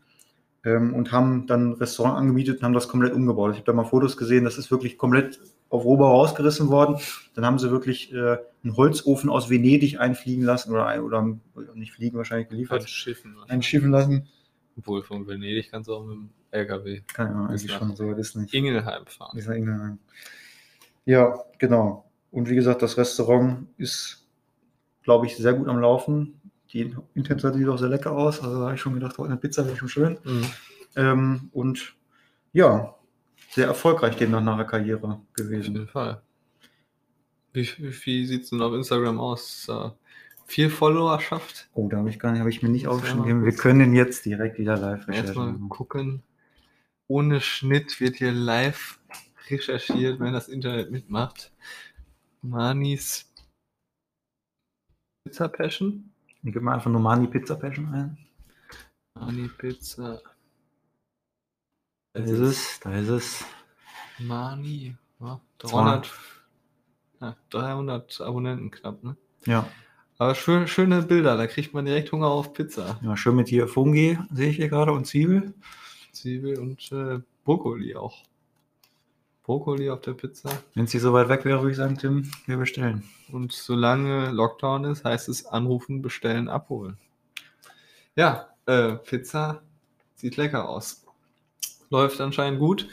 [0.66, 3.52] ähm, und haben dann ein Restaurant angemietet und haben das komplett umgebaut.
[3.52, 6.98] Ich habe da mal Fotos gesehen, das ist wirklich komplett auf Rohbau rausgerissen worden.
[7.36, 11.38] Dann haben sie wirklich äh, einen Holzofen aus Venedig einfliegen lassen oder, oder
[11.76, 12.82] nicht fliegen wahrscheinlich geliefert.
[12.82, 13.36] Einschiffen.
[13.48, 14.28] Einschiffen lassen.
[14.78, 17.02] Obwohl von Venedig kannst du auch mit dem LKW.
[17.14, 18.54] Kann ja, eigentlich schon so, ist nicht.
[18.54, 19.38] Ingelheim fahren.
[19.38, 20.00] Ist Ingelheim.
[21.06, 22.10] Ja, genau.
[22.32, 24.28] Und wie gesagt, das Restaurant ist,
[25.04, 26.40] glaube ich, sehr gut am Laufen.
[26.72, 28.42] Die Internetseite sieht auch sehr lecker aus.
[28.42, 30.18] Also da habe ich schon gedacht, heute eine Pizza wäre schon schön.
[30.24, 30.46] Mhm.
[30.96, 31.96] Ähm, und
[32.54, 32.96] ja,
[33.52, 35.72] sehr erfolgreich demnach nach der Karriere gewesen.
[35.72, 36.22] Auf jeden Fall.
[37.54, 39.70] Wie, wie, wie sieht es denn auf Instagram aus?
[40.48, 41.70] Viel Followerschaft.
[41.74, 43.46] Oh, da habe ich gar nicht, habe ich mir nicht aufgeschrieben.
[43.46, 45.50] Wir können jetzt direkt wieder live recherchieren.
[45.50, 46.24] Erstmal gucken.
[47.08, 49.00] Ohne Schnitt wird hier live
[49.50, 51.52] recherchiert, wenn das Internet mitmacht.
[52.42, 53.32] Manis
[55.24, 56.12] Pizza Passion.
[56.44, 58.18] Ich gebe mal einfach nur Mani Pizza Passion ein.
[59.16, 60.22] Mani Pizza.
[62.14, 63.46] Da ist es, da ist es.
[64.20, 66.10] Mani, ja, 300,
[67.20, 69.18] ja, 300 Abonnenten knapp, ne?
[69.46, 69.70] Ja.
[70.20, 73.00] Aber schön, schöne Bilder, da kriegt man direkt Hunger auf Pizza.
[73.04, 75.54] Ja, schön mit hier Fungi, sehe ich hier gerade, und Zwiebel.
[76.12, 78.24] Zwiebel und äh, Brokkoli auch.
[79.44, 80.50] Brokkoli auf der Pizza.
[80.74, 83.04] Wenn es hier so weit weg wäre, würde ich sagen, Tim, wir bestellen.
[83.32, 86.98] Und solange Lockdown ist, heißt es anrufen, bestellen, abholen.
[88.16, 89.62] Ja, äh, Pizza
[90.16, 91.06] sieht lecker aus.
[91.92, 92.90] Läuft anscheinend gut.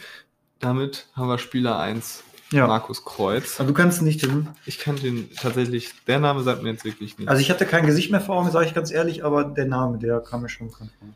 [0.59, 2.23] Damit haben wir Spieler 1
[2.55, 2.67] ja.
[2.67, 3.61] Markus Kreuz.
[3.61, 4.49] Aber du kannst nicht den.
[4.67, 7.29] Ich kann den tatsächlich, der Name sagt mir jetzt wirklich nicht.
[7.29, 9.99] Also ich hatte kein Gesicht mehr vor Augen, sage ich ganz ehrlich, aber der Name,
[9.99, 11.09] der kam mir schon bekannt vor.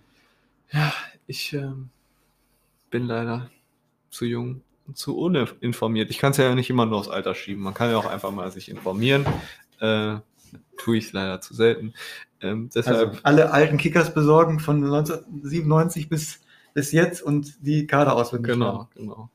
[0.70, 0.92] Ja,
[1.26, 1.90] ich ähm,
[2.90, 3.50] bin leider
[4.10, 6.10] zu jung und zu uninformiert.
[6.10, 7.62] Ich kann es ja nicht immer nur aufs Alter schieben.
[7.62, 9.26] Man kann ja auch einfach mal sich informieren.
[9.80, 10.16] Äh,
[10.76, 11.94] tue ich leider zu selten.
[12.40, 16.40] Ähm, deshalb also alle alten Kickers besorgen von 1997 bis,
[16.72, 18.52] bis jetzt und die Kader auswendig.
[18.52, 18.88] Genau, haben.
[18.94, 19.30] genau.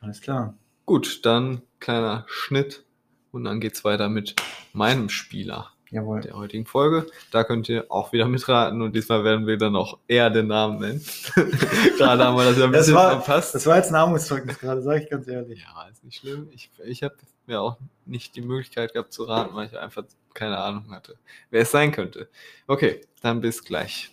[0.00, 0.54] Alles klar.
[0.86, 2.84] Gut, dann kleiner Schnitt
[3.32, 4.36] und dann geht es weiter mit
[4.74, 6.20] meinem Spieler Jawohl.
[6.20, 7.06] der heutigen Folge.
[7.30, 10.80] Da könnt ihr auch wieder mitraten und diesmal werden wir dann auch eher den Namen
[10.80, 11.02] nennen.
[11.96, 13.54] gerade haben wir das ja ein bisschen das war, verpasst.
[13.54, 15.62] Das war jetzt ein Armutszeugnis gerade, sage ich ganz ehrlich.
[15.62, 16.48] Ja, ist nicht schlimm.
[16.52, 17.14] Ich, ich habe
[17.46, 21.16] mir auch nicht die Möglichkeit gehabt zu raten, weil ich einfach keine Ahnung hatte,
[21.48, 22.28] wer es sein könnte.
[22.66, 24.10] Okay, dann bis gleich.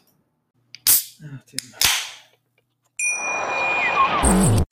[4.23, 4.61] Ach,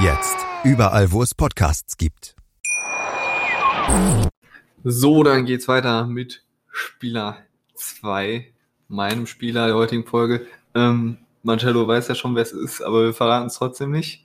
[0.00, 0.36] Jetzt.
[0.62, 2.36] Überall, wo es Podcasts gibt.
[4.84, 7.38] So, dann geht's weiter mit Spieler
[7.74, 8.46] 2,
[8.86, 10.46] meinem Spieler der heutigen Folge.
[10.76, 14.24] Ähm, Mancello weiß ja schon, wer es ist, aber wir verraten es trotzdem nicht.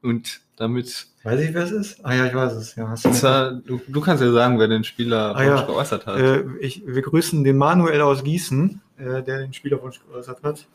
[0.00, 1.08] Und damit.
[1.22, 2.02] Weiß ich, wer es ist?
[2.02, 2.74] Ah ja, ich weiß es.
[2.76, 5.62] Ja, zwar, du, du, kannst ja sagen, wer den Spieler ah, ja.
[5.66, 6.18] geäußert hat.
[6.18, 10.66] Äh, ich, wir grüßen den Manuel aus Gießen, äh, der den Spielerwunsch geäußert hat.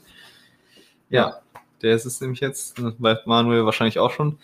[1.10, 1.42] Ja,
[1.82, 4.38] der ist es nämlich jetzt, weiß Manuel wahrscheinlich auch schon,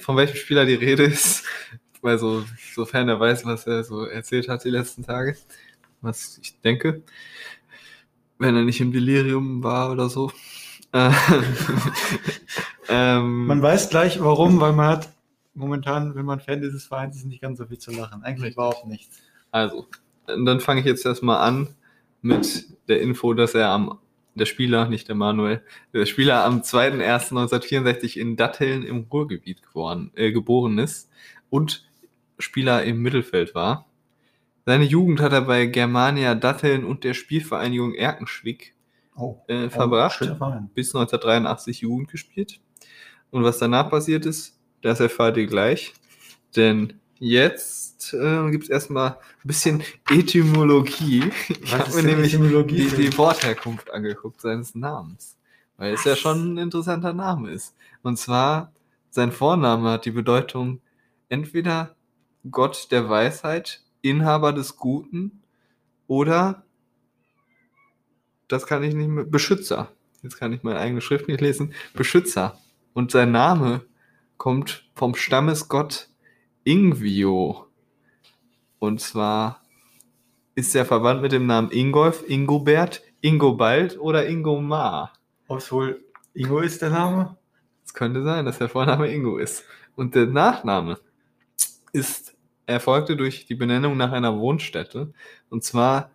[0.00, 1.44] von welchem Spieler die Rede ist,
[2.02, 5.36] weil so, sofern er weiß, was er so erzählt hat die letzten Tage,
[6.00, 7.02] was ich denke,
[8.38, 10.30] wenn er nicht im Delirium war oder so.
[12.88, 15.08] ähm, man weiß gleich warum, weil man hat
[15.54, 18.22] momentan, wenn man Fan dieses Vereins ist, nicht ganz so viel zu lachen.
[18.22, 19.18] Eigentlich überhaupt nichts.
[19.50, 19.86] Also,
[20.26, 21.74] dann fange ich jetzt erstmal an
[22.22, 23.98] mit der Info, dass er am
[24.34, 30.32] der Spieler, nicht der Manuel, der Spieler am 2.1.1964 in Datteln im Ruhrgebiet geboren, äh,
[30.32, 31.10] geboren ist
[31.50, 31.88] und
[32.38, 33.86] Spieler im Mittelfeld war.
[34.66, 38.74] Seine Jugend hat er bei Germania Datteln und der Spielvereinigung Erkenschwick
[39.16, 40.22] oh, äh, oh, verbracht.
[40.22, 42.60] Oh, bis 1983 Jugend gespielt.
[43.30, 45.92] Und was danach passiert ist, das erfahrt ihr gleich.
[46.56, 46.94] Denn
[47.26, 51.30] Jetzt äh, gibt es erstmal ein bisschen Etymologie.
[51.48, 55.36] Ich habe mir nämlich die, die, Wortherkunft angeguckt seines Namens.
[55.76, 57.74] Weil es ja schon ein interessanter Name ist.
[58.02, 58.72] Und zwar,
[59.10, 60.80] sein Vorname hat die Bedeutung
[61.28, 61.94] entweder
[62.50, 65.42] Gott der Weisheit, Inhaber des Guten
[66.06, 66.64] oder,
[68.48, 69.90] das kann ich nicht mehr, Beschützer.
[70.22, 71.74] Jetzt kann ich meine eigene Schrift nicht lesen.
[71.94, 72.58] Beschützer.
[72.92, 73.82] Und sein Name
[74.36, 76.08] kommt vom Stammesgott
[76.64, 77.63] Ingvio.
[78.84, 79.62] Und zwar
[80.54, 85.14] ist er verwandt mit dem Namen Ingolf, Ingobert, Ingobald oder Ingomar.
[85.48, 87.38] Ob es wohl Ingo ist der Name?
[87.86, 89.64] Es könnte sein, dass der Vorname Ingo ist.
[89.96, 90.98] Und der Nachname
[91.92, 95.14] ist erfolgte durch die Benennung nach einer Wohnstätte.
[95.48, 96.10] Und zwar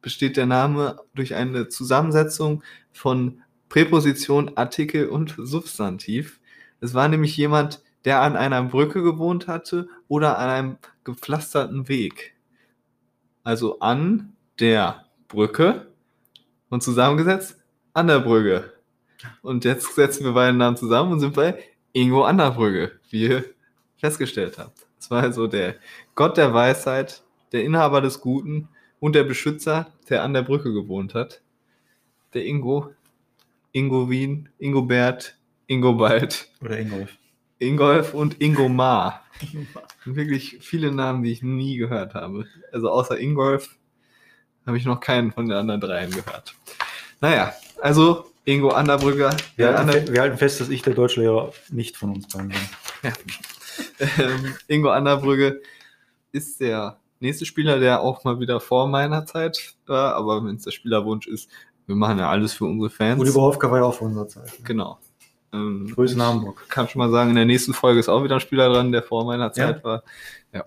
[0.00, 6.38] besteht der Name durch eine Zusammensetzung von Präposition, Artikel und Substantiv.
[6.80, 12.34] Es war nämlich jemand, der an einer Brücke gewohnt hatte oder an einem gepflasterten Weg.
[13.42, 15.92] Also an der Brücke
[16.68, 17.60] und zusammengesetzt
[17.92, 18.72] an der Brücke.
[19.42, 21.58] Und jetzt setzen wir beide Namen zusammen und sind bei
[21.92, 23.44] Ingo an der Brücke, wie ihr
[23.96, 24.86] festgestellt habt.
[24.98, 25.76] Das war also der
[26.14, 28.68] Gott der Weisheit, der Inhaber des Guten
[29.00, 31.42] und der Beschützer, der an der Brücke gewohnt hat.
[32.32, 32.92] Der Ingo,
[33.72, 37.18] Ingo Wien, Ingobert, Ingobald, Oder Ingolf.
[37.64, 39.20] Ingolf und Ingo Ma.
[40.04, 42.46] Wirklich viele Namen, die ich nie gehört habe.
[42.72, 43.76] Also außer Ingolf
[44.66, 46.54] habe ich noch keinen von den anderen dreien gehört.
[47.20, 49.36] Naja, also Ingo Anderbrügger.
[49.56, 53.12] Wir, halten, Ander, wir halten fest, dass ich der Deutschlehrer nicht von uns beiden bin.
[54.18, 55.62] ähm, Ingo Anderbrügge
[56.32, 60.14] ist der nächste Spieler, der auch mal wieder vor meiner Zeit war.
[60.14, 61.48] Aber wenn es der Spielerwunsch ist,
[61.86, 63.20] wir machen ja alles für unsere Fans.
[63.20, 64.52] Oliver Hofka war ja auch vor unserer Zeit.
[64.64, 64.98] Genau.
[65.54, 66.68] Ähm, Grüße nach Hamburg.
[66.68, 69.02] Kann schon mal sagen, in der nächsten Folge ist auch wieder ein Spieler dran, der
[69.02, 70.02] vor meiner Zeit war.
[70.52, 70.64] Ja.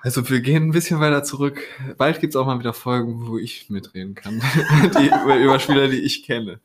[0.00, 1.62] Also wir gehen ein bisschen weiter zurück.
[1.98, 4.40] Bald gibt es auch mal wieder Folgen, wo ich mitreden kann.
[4.98, 6.60] die, über, über Spieler, die ich kenne.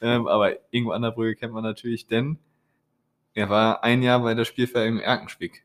[0.00, 2.38] Ähm, aber Ingo Anderbrügge kennt man natürlich, denn
[3.32, 5.64] er war ein Jahr bei der Spielvereinigung Erkenschwick.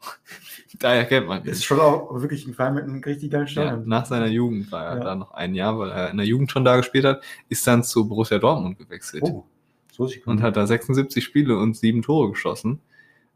[0.78, 1.46] Daher kennt man ihn.
[1.46, 3.88] Das ist schon auch wirklich ein Verein mit einem richtig geilen Ja, Stadion.
[3.88, 5.04] nach seiner Jugend war er Ja.
[5.04, 7.82] da noch ein Jahr, weil er in der Jugend schon da gespielt hat, ist dann
[7.84, 9.44] zu Borussia Dortmund gewechselt oh,
[9.92, 12.80] so und hat da 76 Spiele und sieben Tore geschossen.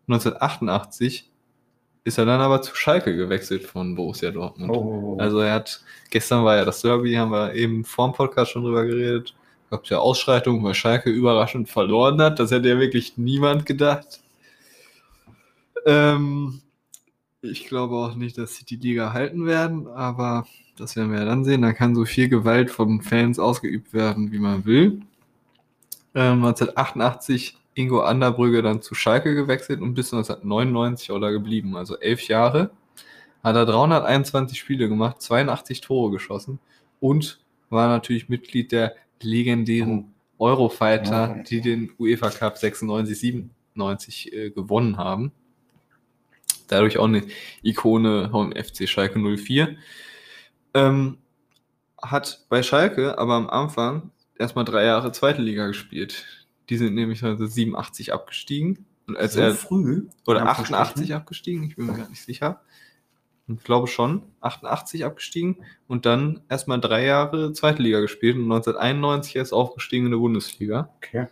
[0.09, 1.31] 1988
[2.05, 4.71] ist er dann aber zu Schalke gewechselt von Borussia Dortmund.
[4.71, 5.21] Oh, oh, oh.
[5.21, 8.62] Also er hat, gestern war ja das Derby, haben wir eben vor dem Podcast schon
[8.62, 9.35] drüber geredet.
[9.71, 12.38] Gab es ja Ausschreitungen, weil Schalke überraschend verloren hat.
[12.38, 14.21] Das hätte ja wirklich niemand gedacht.
[15.85, 16.62] Ähm,
[17.42, 20.47] ich glaube auch nicht, dass sie die Liga halten werden, aber
[20.79, 21.62] das werden wir ja dann sehen.
[21.62, 25.03] Da kann so viel Gewalt von Fans ausgeübt werden, wie man will.
[26.16, 31.98] Ähm, 1988 Ingo Anderbrügge dann zu Schalke gewechselt und bis 1999 auch da geblieben, also
[31.98, 32.70] elf Jahre.
[33.44, 36.59] Hat er 321 Spiele gemacht, 82 Tore geschossen
[37.00, 41.42] und war natürlich Mitglied der legendären Eurofighter, Ja.
[41.42, 45.33] die den UEFA Cup 96, 97 äh, gewonnen haben.
[46.68, 47.22] Dadurch auch eine
[47.62, 49.76] Ikone vom FC Schalke 04.
[50.74, 51.18] Ähm,
[52.02, 56.25] hat bei Schalke aber am Anfang erstmal drei Jahre zweite Liga gespielt.
[56.68, 58.87] Die sind nämlich 1987 abgestiegen.
[59.07, 60.09] Und als so er, früh?
[60.27, 62.61] oder In 88 abgestiegen, ich bin mir gar nicht sicher.
[63.49, 69.37] Ich glaube schon, 88 abgestiegen und dann erstmal drei Jahre zweite Liga gespielt und 1991
[69.37, 70.90] erst aufgestiegen in der Bundesliga.
[70.96, 71.29] Okay.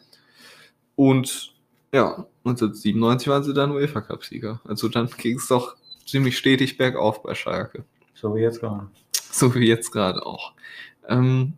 [0.94, 1.54] Und
[1.92, 4.60] ja, 1997 waren sie dann UEFA Cup-Sieger.
[4.64, 7.84] Also dann ging es doch ziemlich stetig bergauf bei Schalke.
[8.14, 8.88] So wie jetzt gerade.
[9.12, 10.52] So wie jetzt gerade auch.
[11.08, 11.54] Ähm,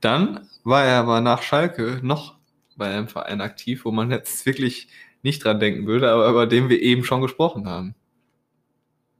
[0.00, 2.36] dann war er aber nach Schalke noch
[2.76, 4.88] bei einem Verein aktiv, wo man jetzt wirklich
[5.22, 7.94] nicht dran denken würde, aber über den wir eben schon gesprochen haben.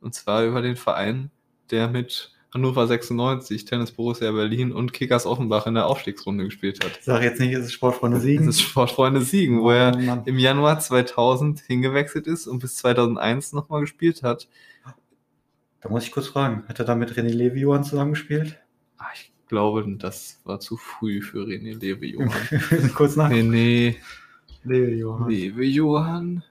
[0.00, 1.30] Und zwar über den Verein,
[1.70, 6.98] der mit Hannover 96, Tennis Borussia Berlin und Kickers Offenbach in der Aufstiegsrunde gespielt hat.
[7.02, 8.46] Sag jetzt nicht, es ist Sportfreunde Siegen.
[8.46, 10.22] Das ist Sportfreunde Siegen, wo er Oh Mann.
[10.26, 14.48] im Januar 2000 hingewechselt ist und bis 2001 nochmal gespielt hat.
[15.80, 18.60] Da muss ich kurz fragen, hat er da mit René Levi-Johann zusammengespielt?
[18.98, 21.78] Ah, ich glaube, das war zu früh für René.
[21.78, 23.30] Wir müssen kurz nach.
[23.30, 23.96] René
[24.64, 25.28] Levi-Johann.
[25.28, 26.42] Lewe-Johann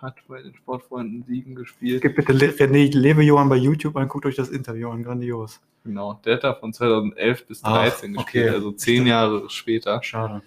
[0.00, 2.00] hat bei den Sportfreunden Siegen gespielt.
[2.00, 5.60] Gebt bitte Le René Levi-Johann bei YouTube an, guckt euch das Interview an, grandios.
[5.84, 8.54] Genau, der hat da von 2011 bis Ach, 2013 gespielt, okay.
[8.54, 10.02] also zehn Jahre später.
[10.02, 10.40] Schade.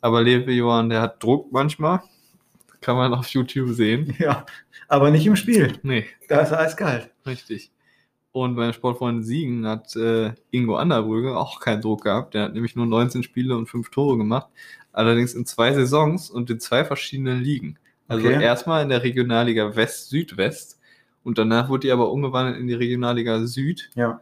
[0.00, 2.00] Aber Lewe-Johann, der hat Druck manchmal.
[2.80, 4.14] Kann man auf YouTube sehen.
[4.20, 4.46] Ja,
[4.86, 5.76] aber nicht im Spiel.
[5.82, 7.10] Nee, Da ist er eiskalt.
[7.26, 7.72] Richtig.
[8.36, 12.34] Und bei den Sportfreunden Siegen hat äh, Ingo Anderbrügge auch keinen Druck gehabt.
[12.34, 14.48] Der hat nämlich nur 19 Spiele und 5 Tore gemacht.
[14.92, 17.78] Allerdings in zwei Saisons und in zwei verschiedenen Ligen.
[18.08, 18.42] Also Okay.
[18.42, 20.78] erstmal in der Regionalliga West-Südwest
[21.24, 23.90] und danach wurde die aber umgewandelt in die Regionalliga Süd.
[23.94, 24.20] Ja.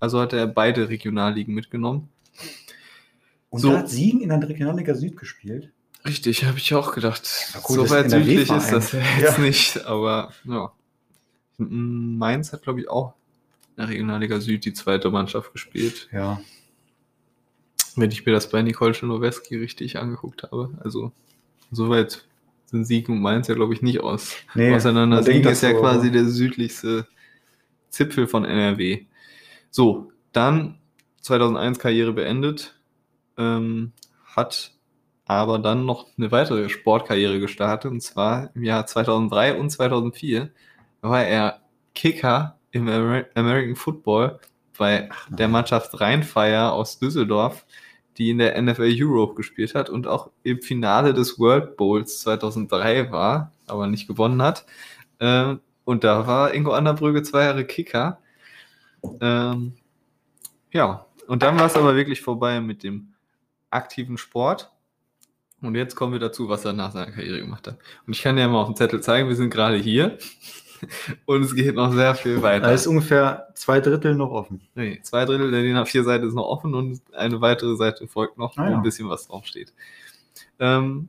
[0.00, 2.10] Also hat er beide Regionalligen mitgenommen.
[3.48, 3.70] Und So.
[3.72, 5.70] da hat Siegen in der Regionalliga Süd gespielt.
[6.06, 7.26] Richtig, habe ich auch gedacht.
[7.54, 9.38] Ja, gut, so weit südlich ist das jetzt Ja.
[9.38, 10.72] nicht, aber ja.
[11.58, 13.14] M- Mainz hat, glaube ich, auch
[13.80, 16.08] in der Regionalliga Süd die zweite Mannschaft gespielt.
[16.12, 16.40] Ja.
[17.96, 20.70] wenn ich mir das bei Nicole Schenoweski richtig angeguckt habe.
[20.82, 21.12] Also
[21.72, 22.24] soweit
[22.66, 25.16] sind Sieg und Mainz ja, glaube ich, nicht aus, Nee, auseinander.
[25.18, 27.06] das ist ja so, quasi aber- der südlichste
[27.88, 29.06] Zipfel von NRW.
[29.70, 30.78] So, dann
[31.20, 32.78] 2001 Karriere beendet,
[33.36, 33.92] ähm,
[34.24, 34.72] hat
[35.24, 40.50] aber dann noch eine weitere Sportkarriere gestartet, und zwar im Jahr 2003 und 2004
[41.02, 41.60] war er
[41.94, 44.38] Kicker im Amer American Football
[44.78, 47.66] bei der Mannschaft Rheinfire aus Düsseldorf,
[48.16, 53.12] die in der NFL Europe gespielt hat und auch im Finale des World Bowls 2003
[53.12, 54.64] war, aber nicht gewonnen hat.
[55.20, 58.18] Ähm, und da war Ingo Anderbrügge zwei Jahre Kicker.
[59.20, 59.74] Ähm,
[60.72, 63.14] ja, und dann war es aber wirklich vorbei mit dem
[63.70, 64.70] aktiven Sport.
[65.62, 67.78] Und jetzt kommen wir dazu, was er nach seiner Karriere gemacht hat.
[68.06, 70.18] Und ich kann dir mal auf dem Zettel zeigen, wir sind gerade hier.
[71.26, 72.66] Und es geht noch sehr viel weiter.
[72.68, 74.60] Da ist ungefähr zwei Drittel noch offen.
[74.74, 78.56] Nee, zwei Drittel der DIN A4-Seite ist noch offen und eine weitere Seite folgt noch,
[78.56, 78.76] Ah, wo ja.
[78.76, 79.72] ein bisschen was draufsteht.
[80.58, 81.08] Ähm,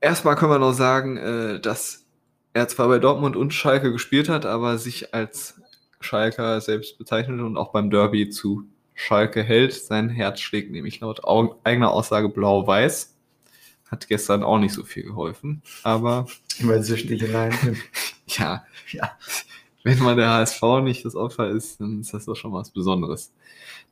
[0.00, 2.06] erstmal können wir noch sagen, äh, dass
[2.52, 5.60] er zwar bei Dortmund und Schalke gespielt hat, aber sich als
[6.00, 9.74] Schalker selbst bezeichnete und auch beim Derby zu Schalke hält.
[9.74, 13.14] Sein Herz schlägt nämlich laut au- eigener Aussage blau-weiß.
[13.90, 16.26] Hat gestern auch nicht so viel geholfen, aber
[16.58, 17.54] Immer diese Sticheleien.
[18.26, 19.12] ja, Ja.
[19.82, 23.32] wenn man der HSV nicht das Opfer ist, dann ist das doch schon was Besonderes.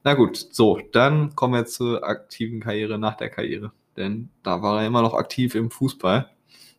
[0.02, 3.72] Na gut, so, dann kommen wir zur aktiven Karriere nach der Karriere.
[3.96, 6.30] Denn da war er immer noch aktiv im Fußball.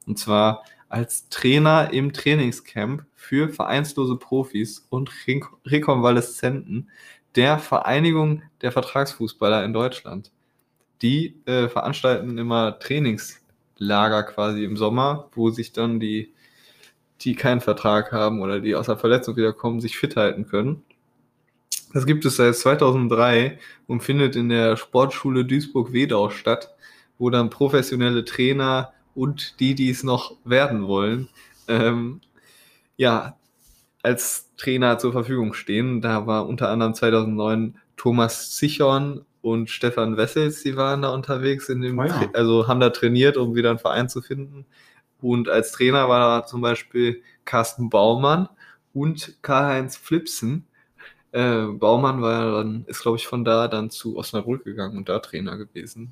[0.06, 6.90] Und zwar als Trainer im Trainingscamp für vereinslose Profis und Re Rekonvaleszenten
[7.36, 10.32] der Vereinigung der Vertragsfußballer in Deutschland.
[11.02, 12.80] Die äh, veranstalten immer
[13.76, 16.34] Trainingslager quasi im Sommer, wo sich dann die
[17.22, 20.84] die keinen Vertrag haben oder die aus der Verletzung wiederkommen, sich fit halten können.
[21.94, 23.58] Das gibt es seit 2003
[23.88, 26.76] und findet in der Sportschule Duisburg-Wedau statt,
[27.18, 31.30] wo dann professionelle Trainer und die, die es noch werden wollen,
[31.70, 32.20] ähm,
[32.98, 33.38] ja,
[34.04, 36.02] als Trainer zur Verfügung stehen.
[36.02, 41.80] Da war unter anderem 2009 Thomas Zichorn und Stefan Wessels, die waren da unterwegs, in
[41.82, 42.30] dem Oh ja.
[42.34, 44.66] Also haben da trainiert, um wieder einen Verein zu finden.
[45.22, 48.50] Und als Trainer war da zum Beispiel Carsten Baumann
[48.92, 50.66] und Karl-Heinz Flipsen.
[51.32, 55.20] Äh, Baumann war dann, ist glaube ich von da dann zu Osnabrück gegangen und da
[55.20, 56.12] Trainer gewesen.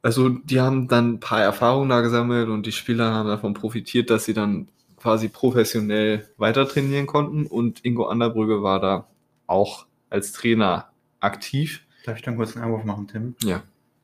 [0.00, 4.08] Also die haben dann ein paar Erfahrungen da gesammelt und die Spieler haben davon profitiert,
[4.08, 9.06] dass sie dann quasi professionell weiter trainieren konnten und Ingo Anderbrügge war da
[9.46, 10.88] auch als Trainer
[11.20, 11.82] aktiv.
[12.04, 13.34] Darf ich dann kurz einen Einwurf machen, Tim?
[13.42, 13.62] Ja.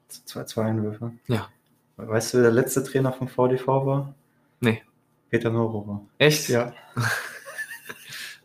[0.08, 1.12] Zwei, zwei Einwürfe.
[1.26, 1.48] Ja.
[1.96, 4.14] Weißt du, wer der letzte Trainer vom VDV war?
[4.60, 4.82] Nee.
[5.30, 6.02] Peter Neurohrer.
[6.18, 6.48] Echt?
[6.48, 6.72] Ja.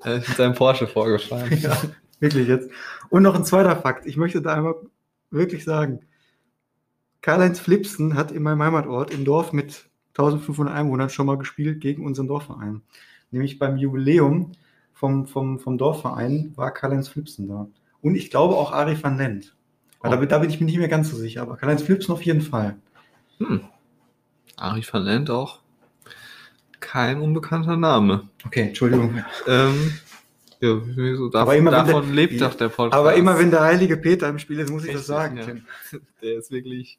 [0.03, 1.57] Äh, mit seinem Porsche vorgefahren.
[1.59, 1.75] ja,
[2.19, 2.69] wirklich jetzt.
[3.09, 4.05] Und noch ein zweiter Fakt.
[4.05, 4.75] Ich möchte da einmal
[5.31, 6.01] wirklich sagen,
[7.21, 12.05] Karl-Heinz Flipsen hat in meinem Heimatort im Dorf mit 1500 Einwohnern schon mal gespielt gegen
[12.05, 12.83] unseren Dorfverein.
[13.31, 14.51] Nämlich beim Jubiläum
[14.93, 17.67] vom, vom, vom Dorfverein war Karl-Heinz Flipsen da.
[18.07, 19.55] Und ich glaube auch Ari van Lent.
[19.99, 22.13] Weil da, bin- da bin ich mir nicht mehr ganz so sicher, aber Karl-Heinz Flipsen
[22.13, 22.75] auf jeden Fall.
[23.39, 23.61] Hm.
[24.55, 25.59] Ari van Lent auch
[26.79, 28.29] kein unbekannter Name.
[28.45, 29.23] Okay, Entschuldigung.
[29.47, 29.93] Ähm,
[30.59, 30.69] ja,
[31.15, 32.93] so davon, Aber immer wenn davon der- lebt doch der Podcast.
[32.99, 35.45] Aber immer wenn der heilige Peter im Spiel ist, muss ich Richtig, das sagen, ja.
[36.21, 36.97] Der ist wirklich,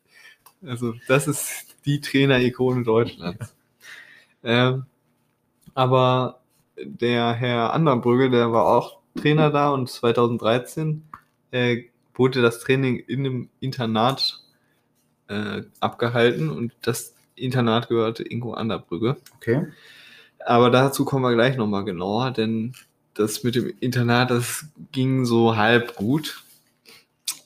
[0.65, 3.55] also das ist die Trainerikone Deutschlands.
[4.45, 4.85] ähm,
[5.75, 6.41] aber
[6.81, 11.03] der Herr Anderbrügge, der war auch Trainer da und 2013
[11.51, 14.43] äh, wurde das Training in einem Internat
[15.29, 19.17] äh, abgehalten und das Internat gehörte Ingo Anderbrügge.
[19.37, 19.67] Okay.
[20.45, 22.75] Aber dazu kommen wir gleich nochmal genauer, denn
[23.15, 26.45] das mit dem Internat, das ging so halb gut.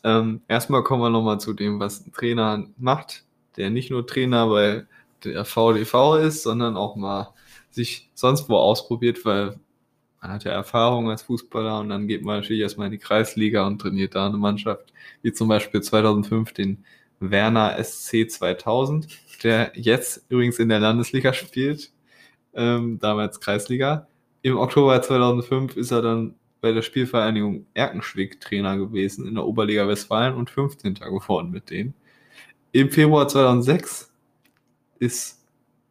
[0.05, 3.25] Ähm, erstmal kommen wir nochmal zu dem, was ein Trainer macht,
[3.57, 4.87] der nicht nur Trainer bei
[5.25, 7.33] der VDV ist, sondern auch mal
[7.71, 9.59] sich sonst wo ausprobiert, weil
[10.23, 13.67] man hat ja Erfahrung als Fußballer und dann geht man natürlich erstmal in die Kreisliga
[13.67, 16.85] und trainiert da eine Mannschaft, wie zum Beispiel 2005 den
[17.19, 19.09] Werner SC 2000,
[19.43, 21.91] der jetzt übrigens in der Landesliga spielt,
[22.55, 24.07] ähm, damals Kreisliga.
[24.43, 29.89] Im Oktober 2005 ist er dann bei der Spielvereinigung Erkenschwick Trainer gewesen in der Oberliga
[29.89, 30.95] Westfalen und 15.
[30.95, 31.95] geworden mit denen.
[32.71, 34.13] Im Februar 2006
[35.01, 35.45] ist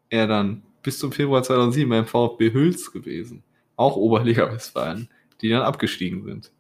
[0.10, 3.44] er dann bis zum Februar 2007 beim VfB Hüls gewesen,
[3.82, 5.10] auch Oberliga Westfalen,
[5.42, 6.52] die dann abgestiegen sind.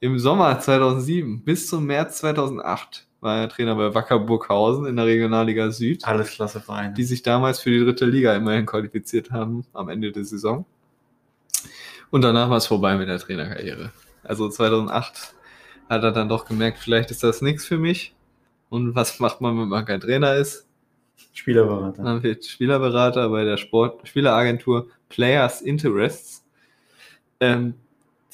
[0.00, 5.06] Im Sommer 2007 bis zum März 2008 war er Trainer bei Wacker Burghausen in der
[5.06, 6.94] Regionalliga Süd Alles klasse Vereine.
[6.94, 10.66] die sich damals für die dritte Liga immerhin qualifiziert haben am Ende der Saison.
[12.10, 13.90] Und danach war es vorbei mit der Trainerkarriere.
[14.22, 15.34] Also 2008
[15.88, 18.14] hat er dann doch gemerkt, vielleicht ist das nichts für mich.
[18.68, 20.66] Und was macht man, wenn man kein Trainer ist?
[21.32, 22.02] Spielerberater.
[22.02, 26.44] Dann wird Spielerberater bei der Sport Spieleragentur Players Interests.
[27.40, 27.74] Ähm,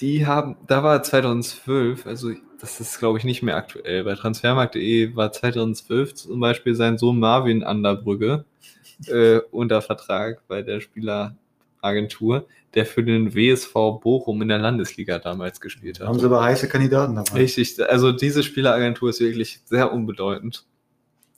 [0.00, 4.05] die haben, da war 2012, also das ist glaube ich nicht mehr aktuell.
[4.05, 8.44] Bei transfermarkt.de war 2012 zum Beispiel sein Sohn Marvin Anderbrügge
[9.07, 15.61] äh, unter Vertrag bei der Spieleragentur, der für den WSV Bochum in der Landesliga damals
[15.61, 16.09] gespielt hat.
[16.09, 17.38] haben sie aber heiße Kandidaten dabei.
[17.38, 20.66] Richtig, also diese Spieleragentur ist wirklich sehr unbedeutend.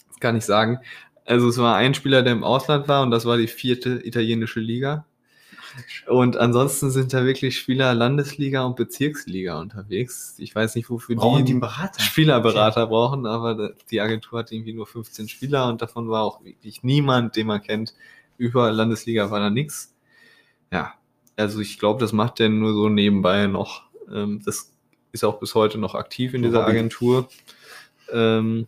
[0.08, 0.78] Das kann ich sagen.
[1.26, 4.60] Also es war ein Spieler, der im Ausland war und das war die vierte italienische
[4.60, 5.06] Liga.
[6.07, 10.35] Und ansonsten sind da wirklich Spieler Landesliga und Bezirksliga unterwegs.
[10.39, 12.03] Ich weiß nicht, wofür Brauchen die die?
[12.03, 16.83] Spielerberater brauchen, aber die Agentur hat irgendwie nur 15 Spieler und davon war auch wirklich
[16.83, 17.95] niemand, den man kennt,
[18.39, 19.95] über Landesliga war da nichts.
[20.72, 20.95] Ja,
[21.37, 23.83] also ich glaube, das macht der nur so nebenbei noch.
[24.12, 24.72] Ähm, das
[25.12, 26.66] ist auch bis heute noch aktiv in dieser.
[26.66, 27.29] Agentur.
[28.12, 28.66] Ähm,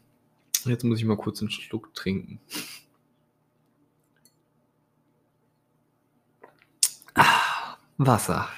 [0.65, 2.41] jetzt muss ich mal kurz einen Schluck trinken.
[7.99, 8.49] Wasser.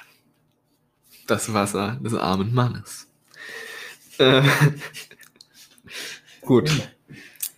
[1.27, 3.07] Das Wasser des armen Mannes.
[4.17, 4.41] Äh,
[6.41, 6.89] gut.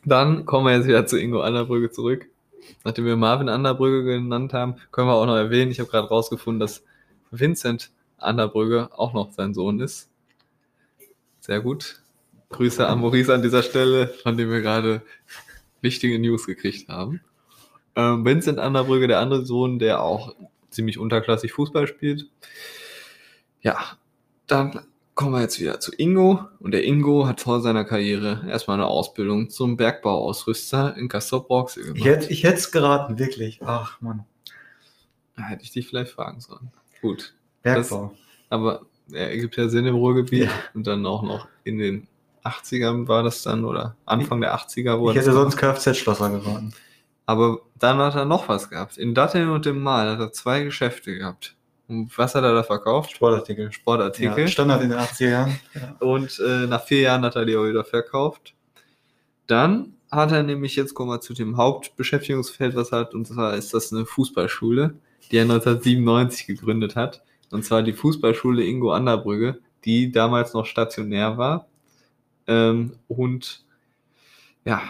[0.05, 2.27] Dann kommen wir jetzt wieder zu Ingo Anderbrügge zurück.
[2.83, 6.59] Nachdem wir Marvin Anderbrügge genannt haben, können wir auch noch erwähnen, ich habe gerade rausgefunden,
[6.59, 6.83] dass
[7.29, 10.09] Vincent Anderbrügge auch noch sein Sohn ist.
[11.39, 12.01] Sehr gut.
[12.49, 15.01] Grüße an Maurice an dieser Stelle, von dem wir gerade
[15.81, 17.21] wichtige News gekriegt haben.
[17.95, 20.35] Ähm, Vincent Anderbrügge, der andere Sohn, der auch
[20.71, 22.27] ziemlich unterklassig Fußball spielt.
[23.61, 23.77] Ja,
[24.47, 24.81] dann
[25.13, 26.45] kommen wir jetzt wieder zu Ingo.
[26.59, 31.99] Und der Ingo hat vor seiner Karriere erstmal eine Ausbildung zum Bergbauausrüster in Castrop-Rauxel gemacht.
[31.99, 33.59] Ich hätte ich es geraten, wirklich.
[33.63, 34.25] Ach, Mann.
[35.35, 36.71] Da hätte ich dich vielleicht fragen sollen.
[37.01, 37.33] Gut.
[37.61, 38.15] Bergbau.
[38.49, 40.51] Aber er ergibt ja Sinn im Ruhrgebiet Ja.
[40.73, 42.07] und dann auch noch in den
[42.43, 46.73] 80ern war das dann oder Anfang der 80er ich wurde hätte sonst Kfz-Schlosser geraten.
[47.31, 48.97] Aber dann hat er noch was gehabt.
[48.97, 51.55] In Datteln und im Mal hat er zwei Geschäfte gehabt.
[51.87, 53.11] Und was hat er da verkauft?
[53.11, 53.71] Sportartikel.
[53.71, 54.37] Sportartikel.
[54.37, 55.59] Ja, Standard in den 80er Jahren.
[55.73, 55.95] Ja.
[56.05, 58.53] Und äh, nach vier Jahren hat er die auch wieder verkauft.
[59.47, 63.55] Dann hat er nämlich, jetzt kommen wir zu dem Hauptbeschäftigungsfeld, was er hat, und zwar
[63.55, 64.95] ist das eine Fußballschule,
[65.31, 67.23] die er 1997 gegründet hat.
[67.49, 71.67] Und zwar die Fußballschule Ingo Anderbrügge, die damals noch stationär war.
[72.47, 73.63] Ähm, und
[74.65, 74.81] ja,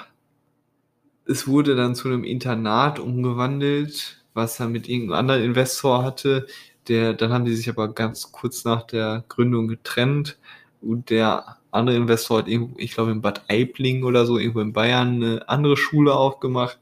[1.26, 6.47] es wurde dann zu einem Internat umgewandelt, was er mit irgendeinem anderen Investor hatte.
[6.88, 10.38] Der, dann haben die sich aber ganz kurz nach der Gründung getrennt
[10.82, 14.74] und der andere Investor hat irgendwo, ich glaube in Bad Aibling oder so, irgendwo in
[14.74, 16.80] Bayern eine andere Schule aufgemacht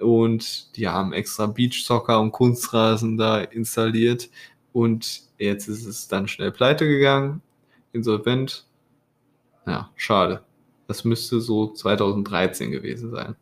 [0.00, 4.30] und die haben extra Beachsoccer und Kunstrasen da installiert
[4.72, 7.42] und jetzt ist es dann schnell pleite gegangen,
[7.92, 8.66] insolvent.
[9.66, 10.42] Ja, schade.
[10.86, 13.36] Das müsste so 2013 gewesen sein.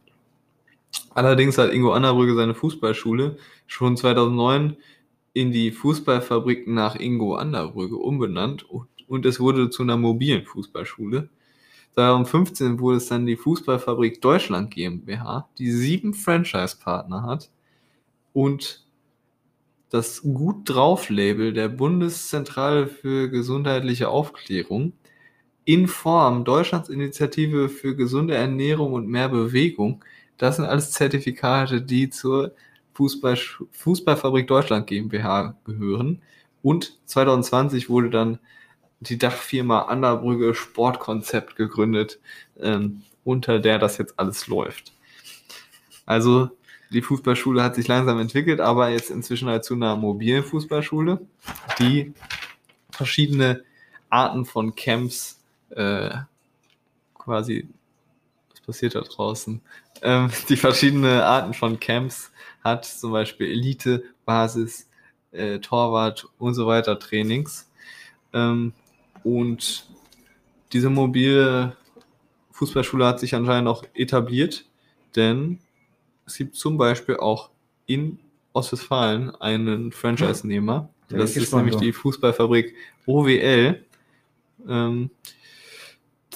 [1.14, 4.76] Allerdings hat Ingo Annerbrügge seine Fußballschule schon 2009
[5.32, 8.66] in die Fußballfabrik nach Ingo Anderbrügge umbenannt
[9.08, 11.28] und, es wurde zu einer mobilen Fußballschule.
[11.94, 17.50] 2015 wurde es dann die Fußballfabrik Deutschland GmbH, die sieben Franchise-Partner hat
[18.32, 18.84] und
[19.90, 24.92] das Gut drauf Label der Bundeszentrale für gesundheitliche Aufklärung
[25.64, 30.04] in Form Deutschlands Initiative für gesunde Ernährung und mehr Bewegung.
[30.38, 32.52] Das sind alles Zertifikate, die zur
[32.94, 33.38] Fußball,
[33.72, 36.22] Fußballfabrik Deutschland GmbH gehören.
[36.62, 38.38] Und 2020 wurde dann
[39.00, 42.18] die Dachfirma Anderbrügge Sportkonzept gegründet,
[42.58, 44.92] ähm, unter der das jetzt alles läuft.
[46.06, 46.50] Also
[46.90, 51.20] die Fußballschule hat sich langsam entwickelt, aber jetzt inzwischen halt zu einer mobilen Fußballschule,
[51.78, 52.14] die
[52.90, 53.64] verschiedene
[54.08, 56.10] Arten von Camps äh,
[57.14, 57.68] quasi,
[58.66, 59.60] passiert da draußen?
[60.02, 62.30] Ähm, die verschiedene Arten von Camps
[62.62, 64.88] hat, zum Beispiel Elite, Basis,
[65.32, 67.70] äh, Torwart und so weiter Trainings.
[68.32, 68.72] Ähm,
[69.22, 69.86] und
[70.72, 71.76] diese mobile
[72.52, 74.64] Fußballschule hat sich anscheinend auch etabliert,
[75.14, 75.58] denn
[76.26, 77.50] es gibt zum Beispiel auch
[77.86, 78.18] in
[78.52, 80.88] Ostwestfalen einen Franchise-Nehmer.
[81.10, 82.74] Ja, das ich ist nämlich die Fußballfabrik
[83.06, 83.84] OWL.
[84.68, 85.10] Ähm,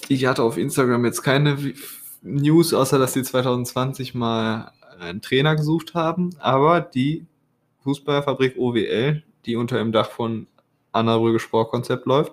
[0.08, 1.56] ich hatte auf Instagram jetzt keine
[2.22, 7.26] News, außer dass sie 2020 mal einen Trainer gesucht haben, aber die
[7.82, 10.46] Fußballfabrik OWL, die unter dem Dach von
[10.92, 12.32] Anna-Brügge Sportkonzept läuft,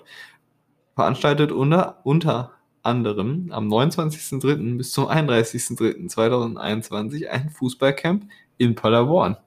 [0.95, 4.77] veranstaltet unter, unter anderem am 29.03.
[4.77, 9.37] bis zum 31.03.2021 ein Fußballcamp in Paderborn.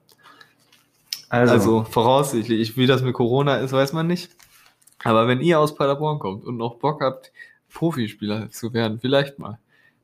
[1.29, 4.31] Also, Also voraussichtlich, wie das mit Corona ist, weiß man nicht.
[5.03, 7.31] Aber wenn ihr aus Paderborn kommt und noch Bock habt,
[7.73, 9.57] Profispieler zu werden, vielleicht mal,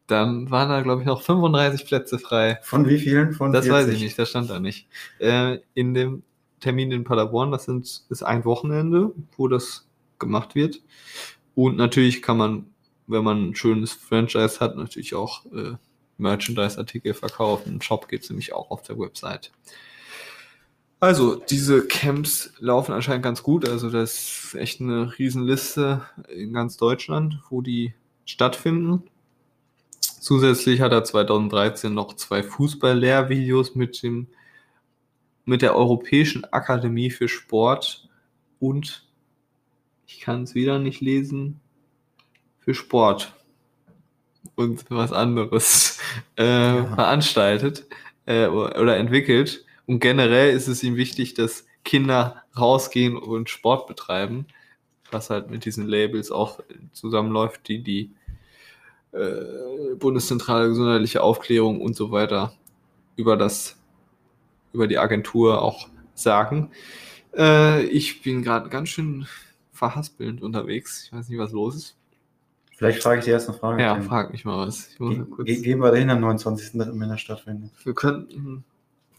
[0.08, 2.60] dann waren da, glaube ich, noch 35 Plätze frei.
[2.64, 3.34] von wie vielen?
[3.34, 3.72] Von Das 40?
[3.88, 4.88] weiß ich nicht, das stand da nicht.
[5.20, 6.24] Äh, in dem
[6.60, 9.88] Termin in Paderborn, das sind, ist ein Wochenende, wo das
[10.20, 10.82] gemacht wird.
[11.56, 12.66] Und natürlich kann man,
[13.06, 15.74] wenn man ein schönes Franchise hat, natürlich auch äh,
[16.18, 17.76] Merchandise-Artikel verkaufen.
[17.76, 19.52] Ein Shop gibt es nämlich auch auf der Website.
[21.00, 23.70] Also, diese Camps laufen anscheinend ganz gut.
[23.70, 24.14] Also, das
[24.46, 27.94] ist echt eine Riesenliste in ganz Deutschland, wo die
[28.26, 29.04] stattfinden.
[30.28, 34.28] Zusätzlich hat er 2013 noch zwei Fußball-Lehrvideos mit dem
[35.46, 38.10] mit der Europäischen Akademie für Sport
[38.60, 39.08] und
[40.06, 41.62] ich kann es wieder nicht lesen
[42.60, 43.34] für Sport
[44.56, 46.02] und was anderes
[46.38, 46.86] äh, Ja.
[46.94, 47.88] veranstaltet.
[48.26, 49.64] äh, oder entwickelt.
[49.86, 54.46] Und generell ist es ihm wichtig, dass Kinder rausgehen und Sport betreiben,
[55.10, 56.60] was halt mit diesen Labels auch
[56.92, 58.12] zusammenläuft, die die
[59.18, 62.54] äh, Bundeszentrale gesundheitliche Aufklärung und so weiter
[63.16, 63.76] über das
[64.74, 66.70] über die Agentur auch sagen.
[67.36, 69.26] Äh, ich bin gerade ganz schön
[69.72, 71.06] verhaspelnd unterwegs.
[71.06, 71.98] Ich weiß nicht, was los ist.
[72.76, 73.82] Vielleicht frage ich dir erst eine Frage.
[73.82, 74.90] Ja, frag mich mal was.
[75.00, 76.72] Ge ge gehen wir dahin am 29.
[76.80, 77.72] wenn er stattfindet.
[77.84, 78.64] Wir könnten.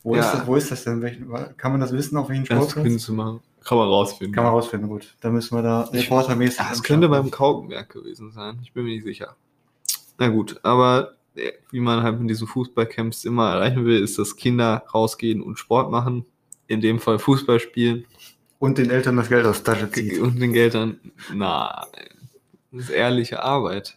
[0.05, 0.20] Wo, Ja.
[0.22, 1.03] ist das, wo ist das denn?
[1.03, 3.03] Welchen, kann man das wissen, auf welchen Das Sportplatz?
[3.03, 3.40] zu machen.
[3.64, 4.32] Kann man rausfinden.
[4.34, 5.16] Kann man rausfinden, gut.
[5.20, 6.59] Da müssen wir da reportermäßig.
[6.61, 8.61] Ja, es könnte beim Kaukenberg gewesen sein.
[8.62, 9.34] Ich bin mir nicht sicher.
[10.19, 14.37] Na gut, aber äh, wie man halt mit diesen Fußballcamps immer erreichen will, ist, dass
[14.37, 16.27] Kinder rausgehen und Sport machen.
[16.66, 18.05] In dem Fall Fußball spielen.
[18.59, 20.21] Und den Eltern das Geld aus der Tasche ziehen.
[20.23, 21.01] Und den Geldern,
[21.33, 21.87] na,
[22.73, 23.97] das ist ehrliche Arbeit.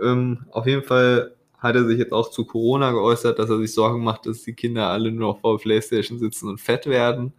[0.00, 3.74] Ähm, auf jeden Fall hat er sich jetzt auch zu Corona geäußert, dass er sich
[3.74, 7.32] Sorgen macht, dass die Kinder alle nur noch vor Playstation sitzen und fett werden.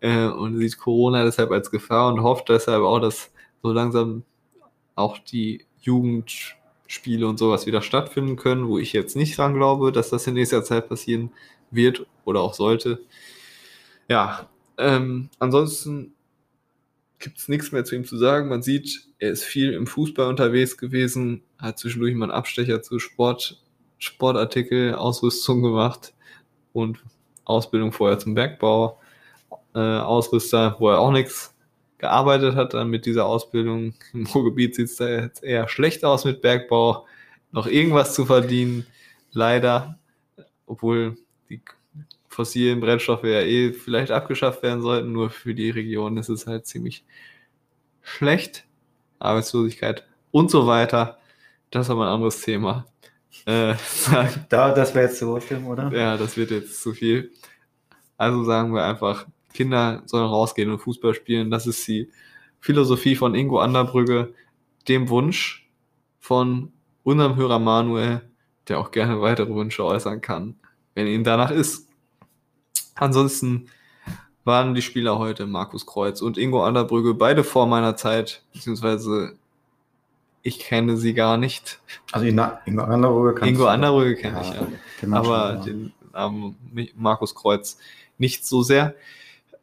[0.00, 3.30] Äh, und sieht Corona deshalb als Gefahr und hofft deshalb auch, dass
[3.62, 4.24] so langsam
[4.96, 5.64] auch die
[6.92, 10.34] Jugendspiele und sowas wieder stattfinden können, wo ich jetzt nicht dran glaube, dass das in
[10.34, 11.32] nächster Zeit passieren
[11.70, 13.00] wird oder auch sollte.
[14.08, 16.14] Ja, ähm, ansonsten
[17.18, 18.48] gibt es nichts mehr zu ihm zu sagen.
[18.48, 22.98] Man sieht, er ist viel im Fußball unterwegs gewesen, hat zwischendurch mal einen Abstecher zu
[22.98, 23.62] Sport,
[23.98, 26.12] Sportartikel, Ausrüstung gemacht
[26.74, 27.02] und
[27.44, 28.98] Ausbildung vorher zum Bergbau,
[29.74, 31.51] äh, Ausrüster, wo er auch nichts
[32.02, 33.94] gearbeitet hat dann mit dieser Ausbildung.
[34.12, 37.06] Im Ruhrgebiet sieht es da jetzt eher schlecht aus mit Bergbau,
[37.52, 38.86] noch irgendwas zu verdienen,
[39.30, 39.98] leider,
[40.66, 41.16] obwohl
[41.48, 41.62] die
[42.28, 46.66] fossilen Brennstoffe ja eh vielleicht abgeschafft werden sollten, nur für die Region ist es halt
[46.66, 47.04] ziemlich
[48.02, 48.66] schlecht.
[49.20, 51.18] Arbeitslosigkeit und so weiter.
[51.70, 52.84] Das ist aber ein anderes Thema.
[53.46, 53.74] Äh,
[54.48, 55.92] Da, das wäre jetzt zu Wortfilm, oder?
[55.92, 57.30] ja, das wird jetzt zu viel.
[58.16, 61.50] Also sagen wir einfach, Kinder sollen rausgehen und Fußball spielen.
[61.50, 62.10] Das ist die
[62.60, 64.34] Philosophie von Ingo Anderbrügge,
[64.88, 65.68] dem Wunsch
[66.20, 66.72] von
[67.02, 68.22] unserem Hörer Manuel,
[68.68, 70.54] der auch gerne weitere Wünsche äußern kann,
[70.94, 71.88] wenn ihm danach ist.
[72.94, 73.66] Ansonsten
[74.44, 79.36] waren die Spieler heute Markus Kreuz und Ingo Anderbrügge beide vor meiner Zeit, beziehungsweise
[80.42, 81.80] ich kenne sie gar nicht.
[82.10, 84.66] Also Ingo Anderbrügge kannst Ingo Anderbrügge kenne ich ja
[85.00, 85.60] den man aber ja.
[85.60, 87.78] den Namen Mi- Markus Kreuz
[88.18, 88.94] nicht so sehr.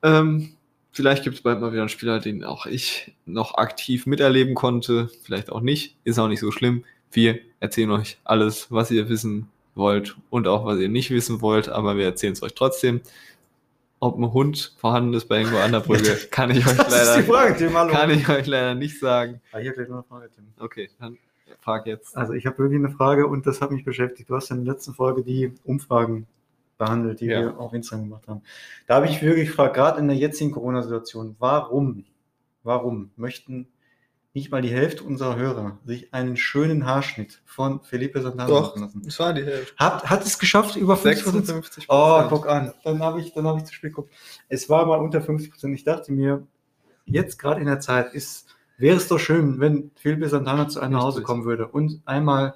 [0.04, 0.54] Ähm,
[0.92, 5.10] vielleicht gibt es bald mal wieder einen Spieler, den auch ich noch aktiv miterleben konnte.
[5.24, 5.96] Vielleicht auch nicht.
[6.04, 6.84] Ist auch nicht so schlimm.
[7.12, 11.70] Wir erzählen euch alles, was ihr wissen wollt und auch was ihr nicht wissen wollt,
[11.70, 13.02] aber wir erzählen es euch trotzdem.
[14.02, 17.24] Ob ein Hund vorhanden ist bei Ingo Anderbrügge, kann ich euch Das ist die leider,
[17.24, 17.92] Frage, Tim, hallo.
[17.92, 19.42] kann ich euch leider nicht sagen.
[19.52, 20.46] Ah, hier gleich noch eine Frage, Tim.
[20.58, 21.18] Okay, dann
[21.62, 22.16] frag jetzt.
[22.16, 24.30] Also ich habe wirklich eine Frage und das hat mich beschäftigt.
[24.30, 26.28] Du hast in der letzten Folge die Umfragen
[26.80, 27.42] behandelt, die Ja.
[27.42, 28.42] wir auf Instagram gemacht haben.
[28.88, 32.06] Da habe ich wirklich gefragt, gerade in der jetzigen Corona-Situation, warum,
[32.64, 33.68] warum möchten
[34.34, 38.82] nicht mal die Hälfte unserer Hörer sich einen schönen Haarschnitt von Felipe Santana Doch, machen
[38.84, 39.02] lassen?
[39.04, 39.76] das war die Hälfte.
[39.78, 42.74] Hat, hat es geschafft, über 50 56 Oh, guck an.
[42.84, 44.14] Dann habe ich, dann habe ich zu spät geguckt.
[44.48, 45.76] Es war mal unter 50 Prozent.
[45.76, 46.46] Ich dachte mir,
[47.06, 50.94] jetzt gerade in der Zeit ist, wäre es doch schön, wenn Felipe Santana zu einem
[50.94, 52.56] nach Hause kommen würde und einmal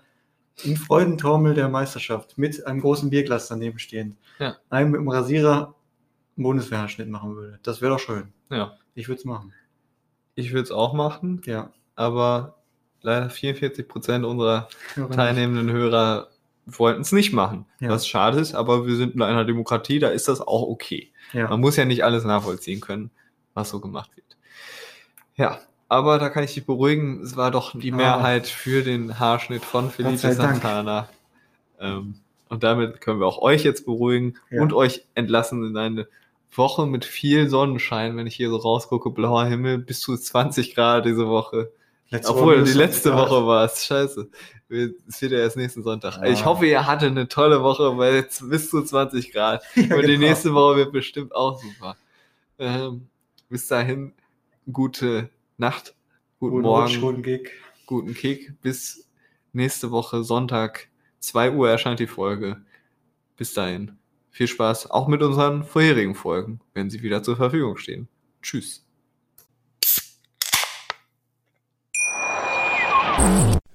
[0.64, 4.58] im Freudentaumel der Meisterschaft mit einem großen Bierglas daneben stehend, Ja.
[4.70, 5.74] einem mit dem Rasierer
[6.38, 7.60] einen Bundeswehrschnitt machen würde.
[7.64, 8.32] Das wäre doch schön.
[8.50, 8.78] Ja.
[8.96, 9.54] Ich würde es machen.
[10.36, 11.72] Ich würde es auch machen, Ja.
[11.96, 12.60] aber
[13.02, 14.68] leider 44 Prozent unserer
[15.12, 16.30] teilnehmenden Hörer
[16.66, 17.66] wollten es nicht machen.
[17.80, 17.90] Ja.
[17.90, 21.12] Was schade ist, aber wir sind in einer Demokratie, da ist das auch okay.
[21.34, 21.50] Ja.
[21.50, 23.12] Man muss ja nicht alles nachvollziehen können,
[23.54, 24.38] was so gemacht wird.
[25.36, 25.60] Ja,
[25.94, 27.96] aber da kann ich dich beruhigen, es war doch die Ah.
[27.96, 30.34] Mehrheit für den Haarschnitt von Felipe.
[30.34, 31.08] Santana.
[31.80, 32.16] Ähm,
[32.50, 34.62] und damit können wir auch euch jetzt beruhigen Ja.
[34.62, 36.08] und euch entlassen in eine
[36.52, 41.06] Woche mit viel Sonnenschein, wenn ich hier so rausgucke, blauer Himmel, bis zu 20 Grad
[41.06, 41.72] diese Woche.
[42.10, 43.86] Letzte Obwohl, Woche die letzte Woche war es.
[43.86, 44.30] Scheiße.
[45.08, 46.18] Es wird ja erst nächsten Sonntag.
[46.18, 46.26] Ja.
[46.26, 49.64] Ich hoffe, ihr hattet eine tolle Woche, weil jetzt bis zu 20 Grad.
[49.76, 50.28] Ja, Und die genau.
[50.28, 51.96] nächste Woche wird bestimmt auch super.
[52.60, 53.08] Ähm,
[53.50, 54.14] bis dahin,
[54.72, 55.30] gute
[55.64, 55.96] Nacht,
[56.40, 57.52] guten Guten Morgen, Rutsch, guten Gig.
[57.86, 58.62] guten Kick.
[58.62, 59.08] Bis
[59.54, 60.90] nächste Woche Sonntag,
[61.22, 62.58] 2 Uhr erscheint die Folge.
[63.38, 63.94] Bis dahin,
[64.30, 68.10] viel Spaß, auch mit unseren vorherigen Folgen, wenn sie wieder zur Verfügung stehen.
[68.42, 68.86] Tschüss.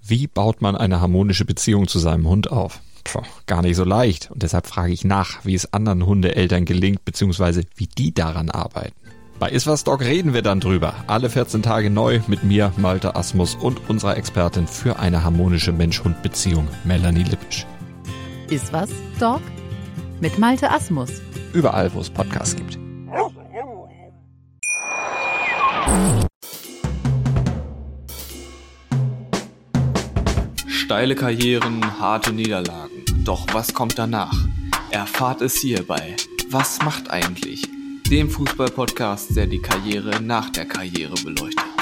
[0.02, 2.82] Wie baut man eine harmonische Beziehung zu seinem Hund auf?
[3.04, 4.30] Puh, gar nicht so leicht.
[4.30, 9.07] Und deshalb frage ich nach, wie es anderen Hundeeltern gelingt, beziehungsweise wie die daran arbeiten.
[9.38, 10.94] Bei Iswas Dog reden wir dann drüber.
[11.06, 16.66] Alle 14 Tage neu mit mir, Malte Asmus und unserer Expertin für eine harmonische Mensch-Hund-Beziehung,
[16.84, 17.64] Melanie Lippisch.
[18.50, 19.40] Ist was, Dog?
[20.20, 21.22] mit Malte Asmus.
[21.52, 22.76] Überall, wo es Podcasts gibt.
[30.66, 33.04] Steile Karrieren, harte Niederlagen.
[33.24, 34.34] Doch was kommt danach?
[34.90, 36.16] Erfahrt es hier bei
[36.50, 37.62] Was macht eigentlich?
[38.10, 41.77] Dem Fußball-Podcast, der die Karriere nach der Karriere beleuchtet.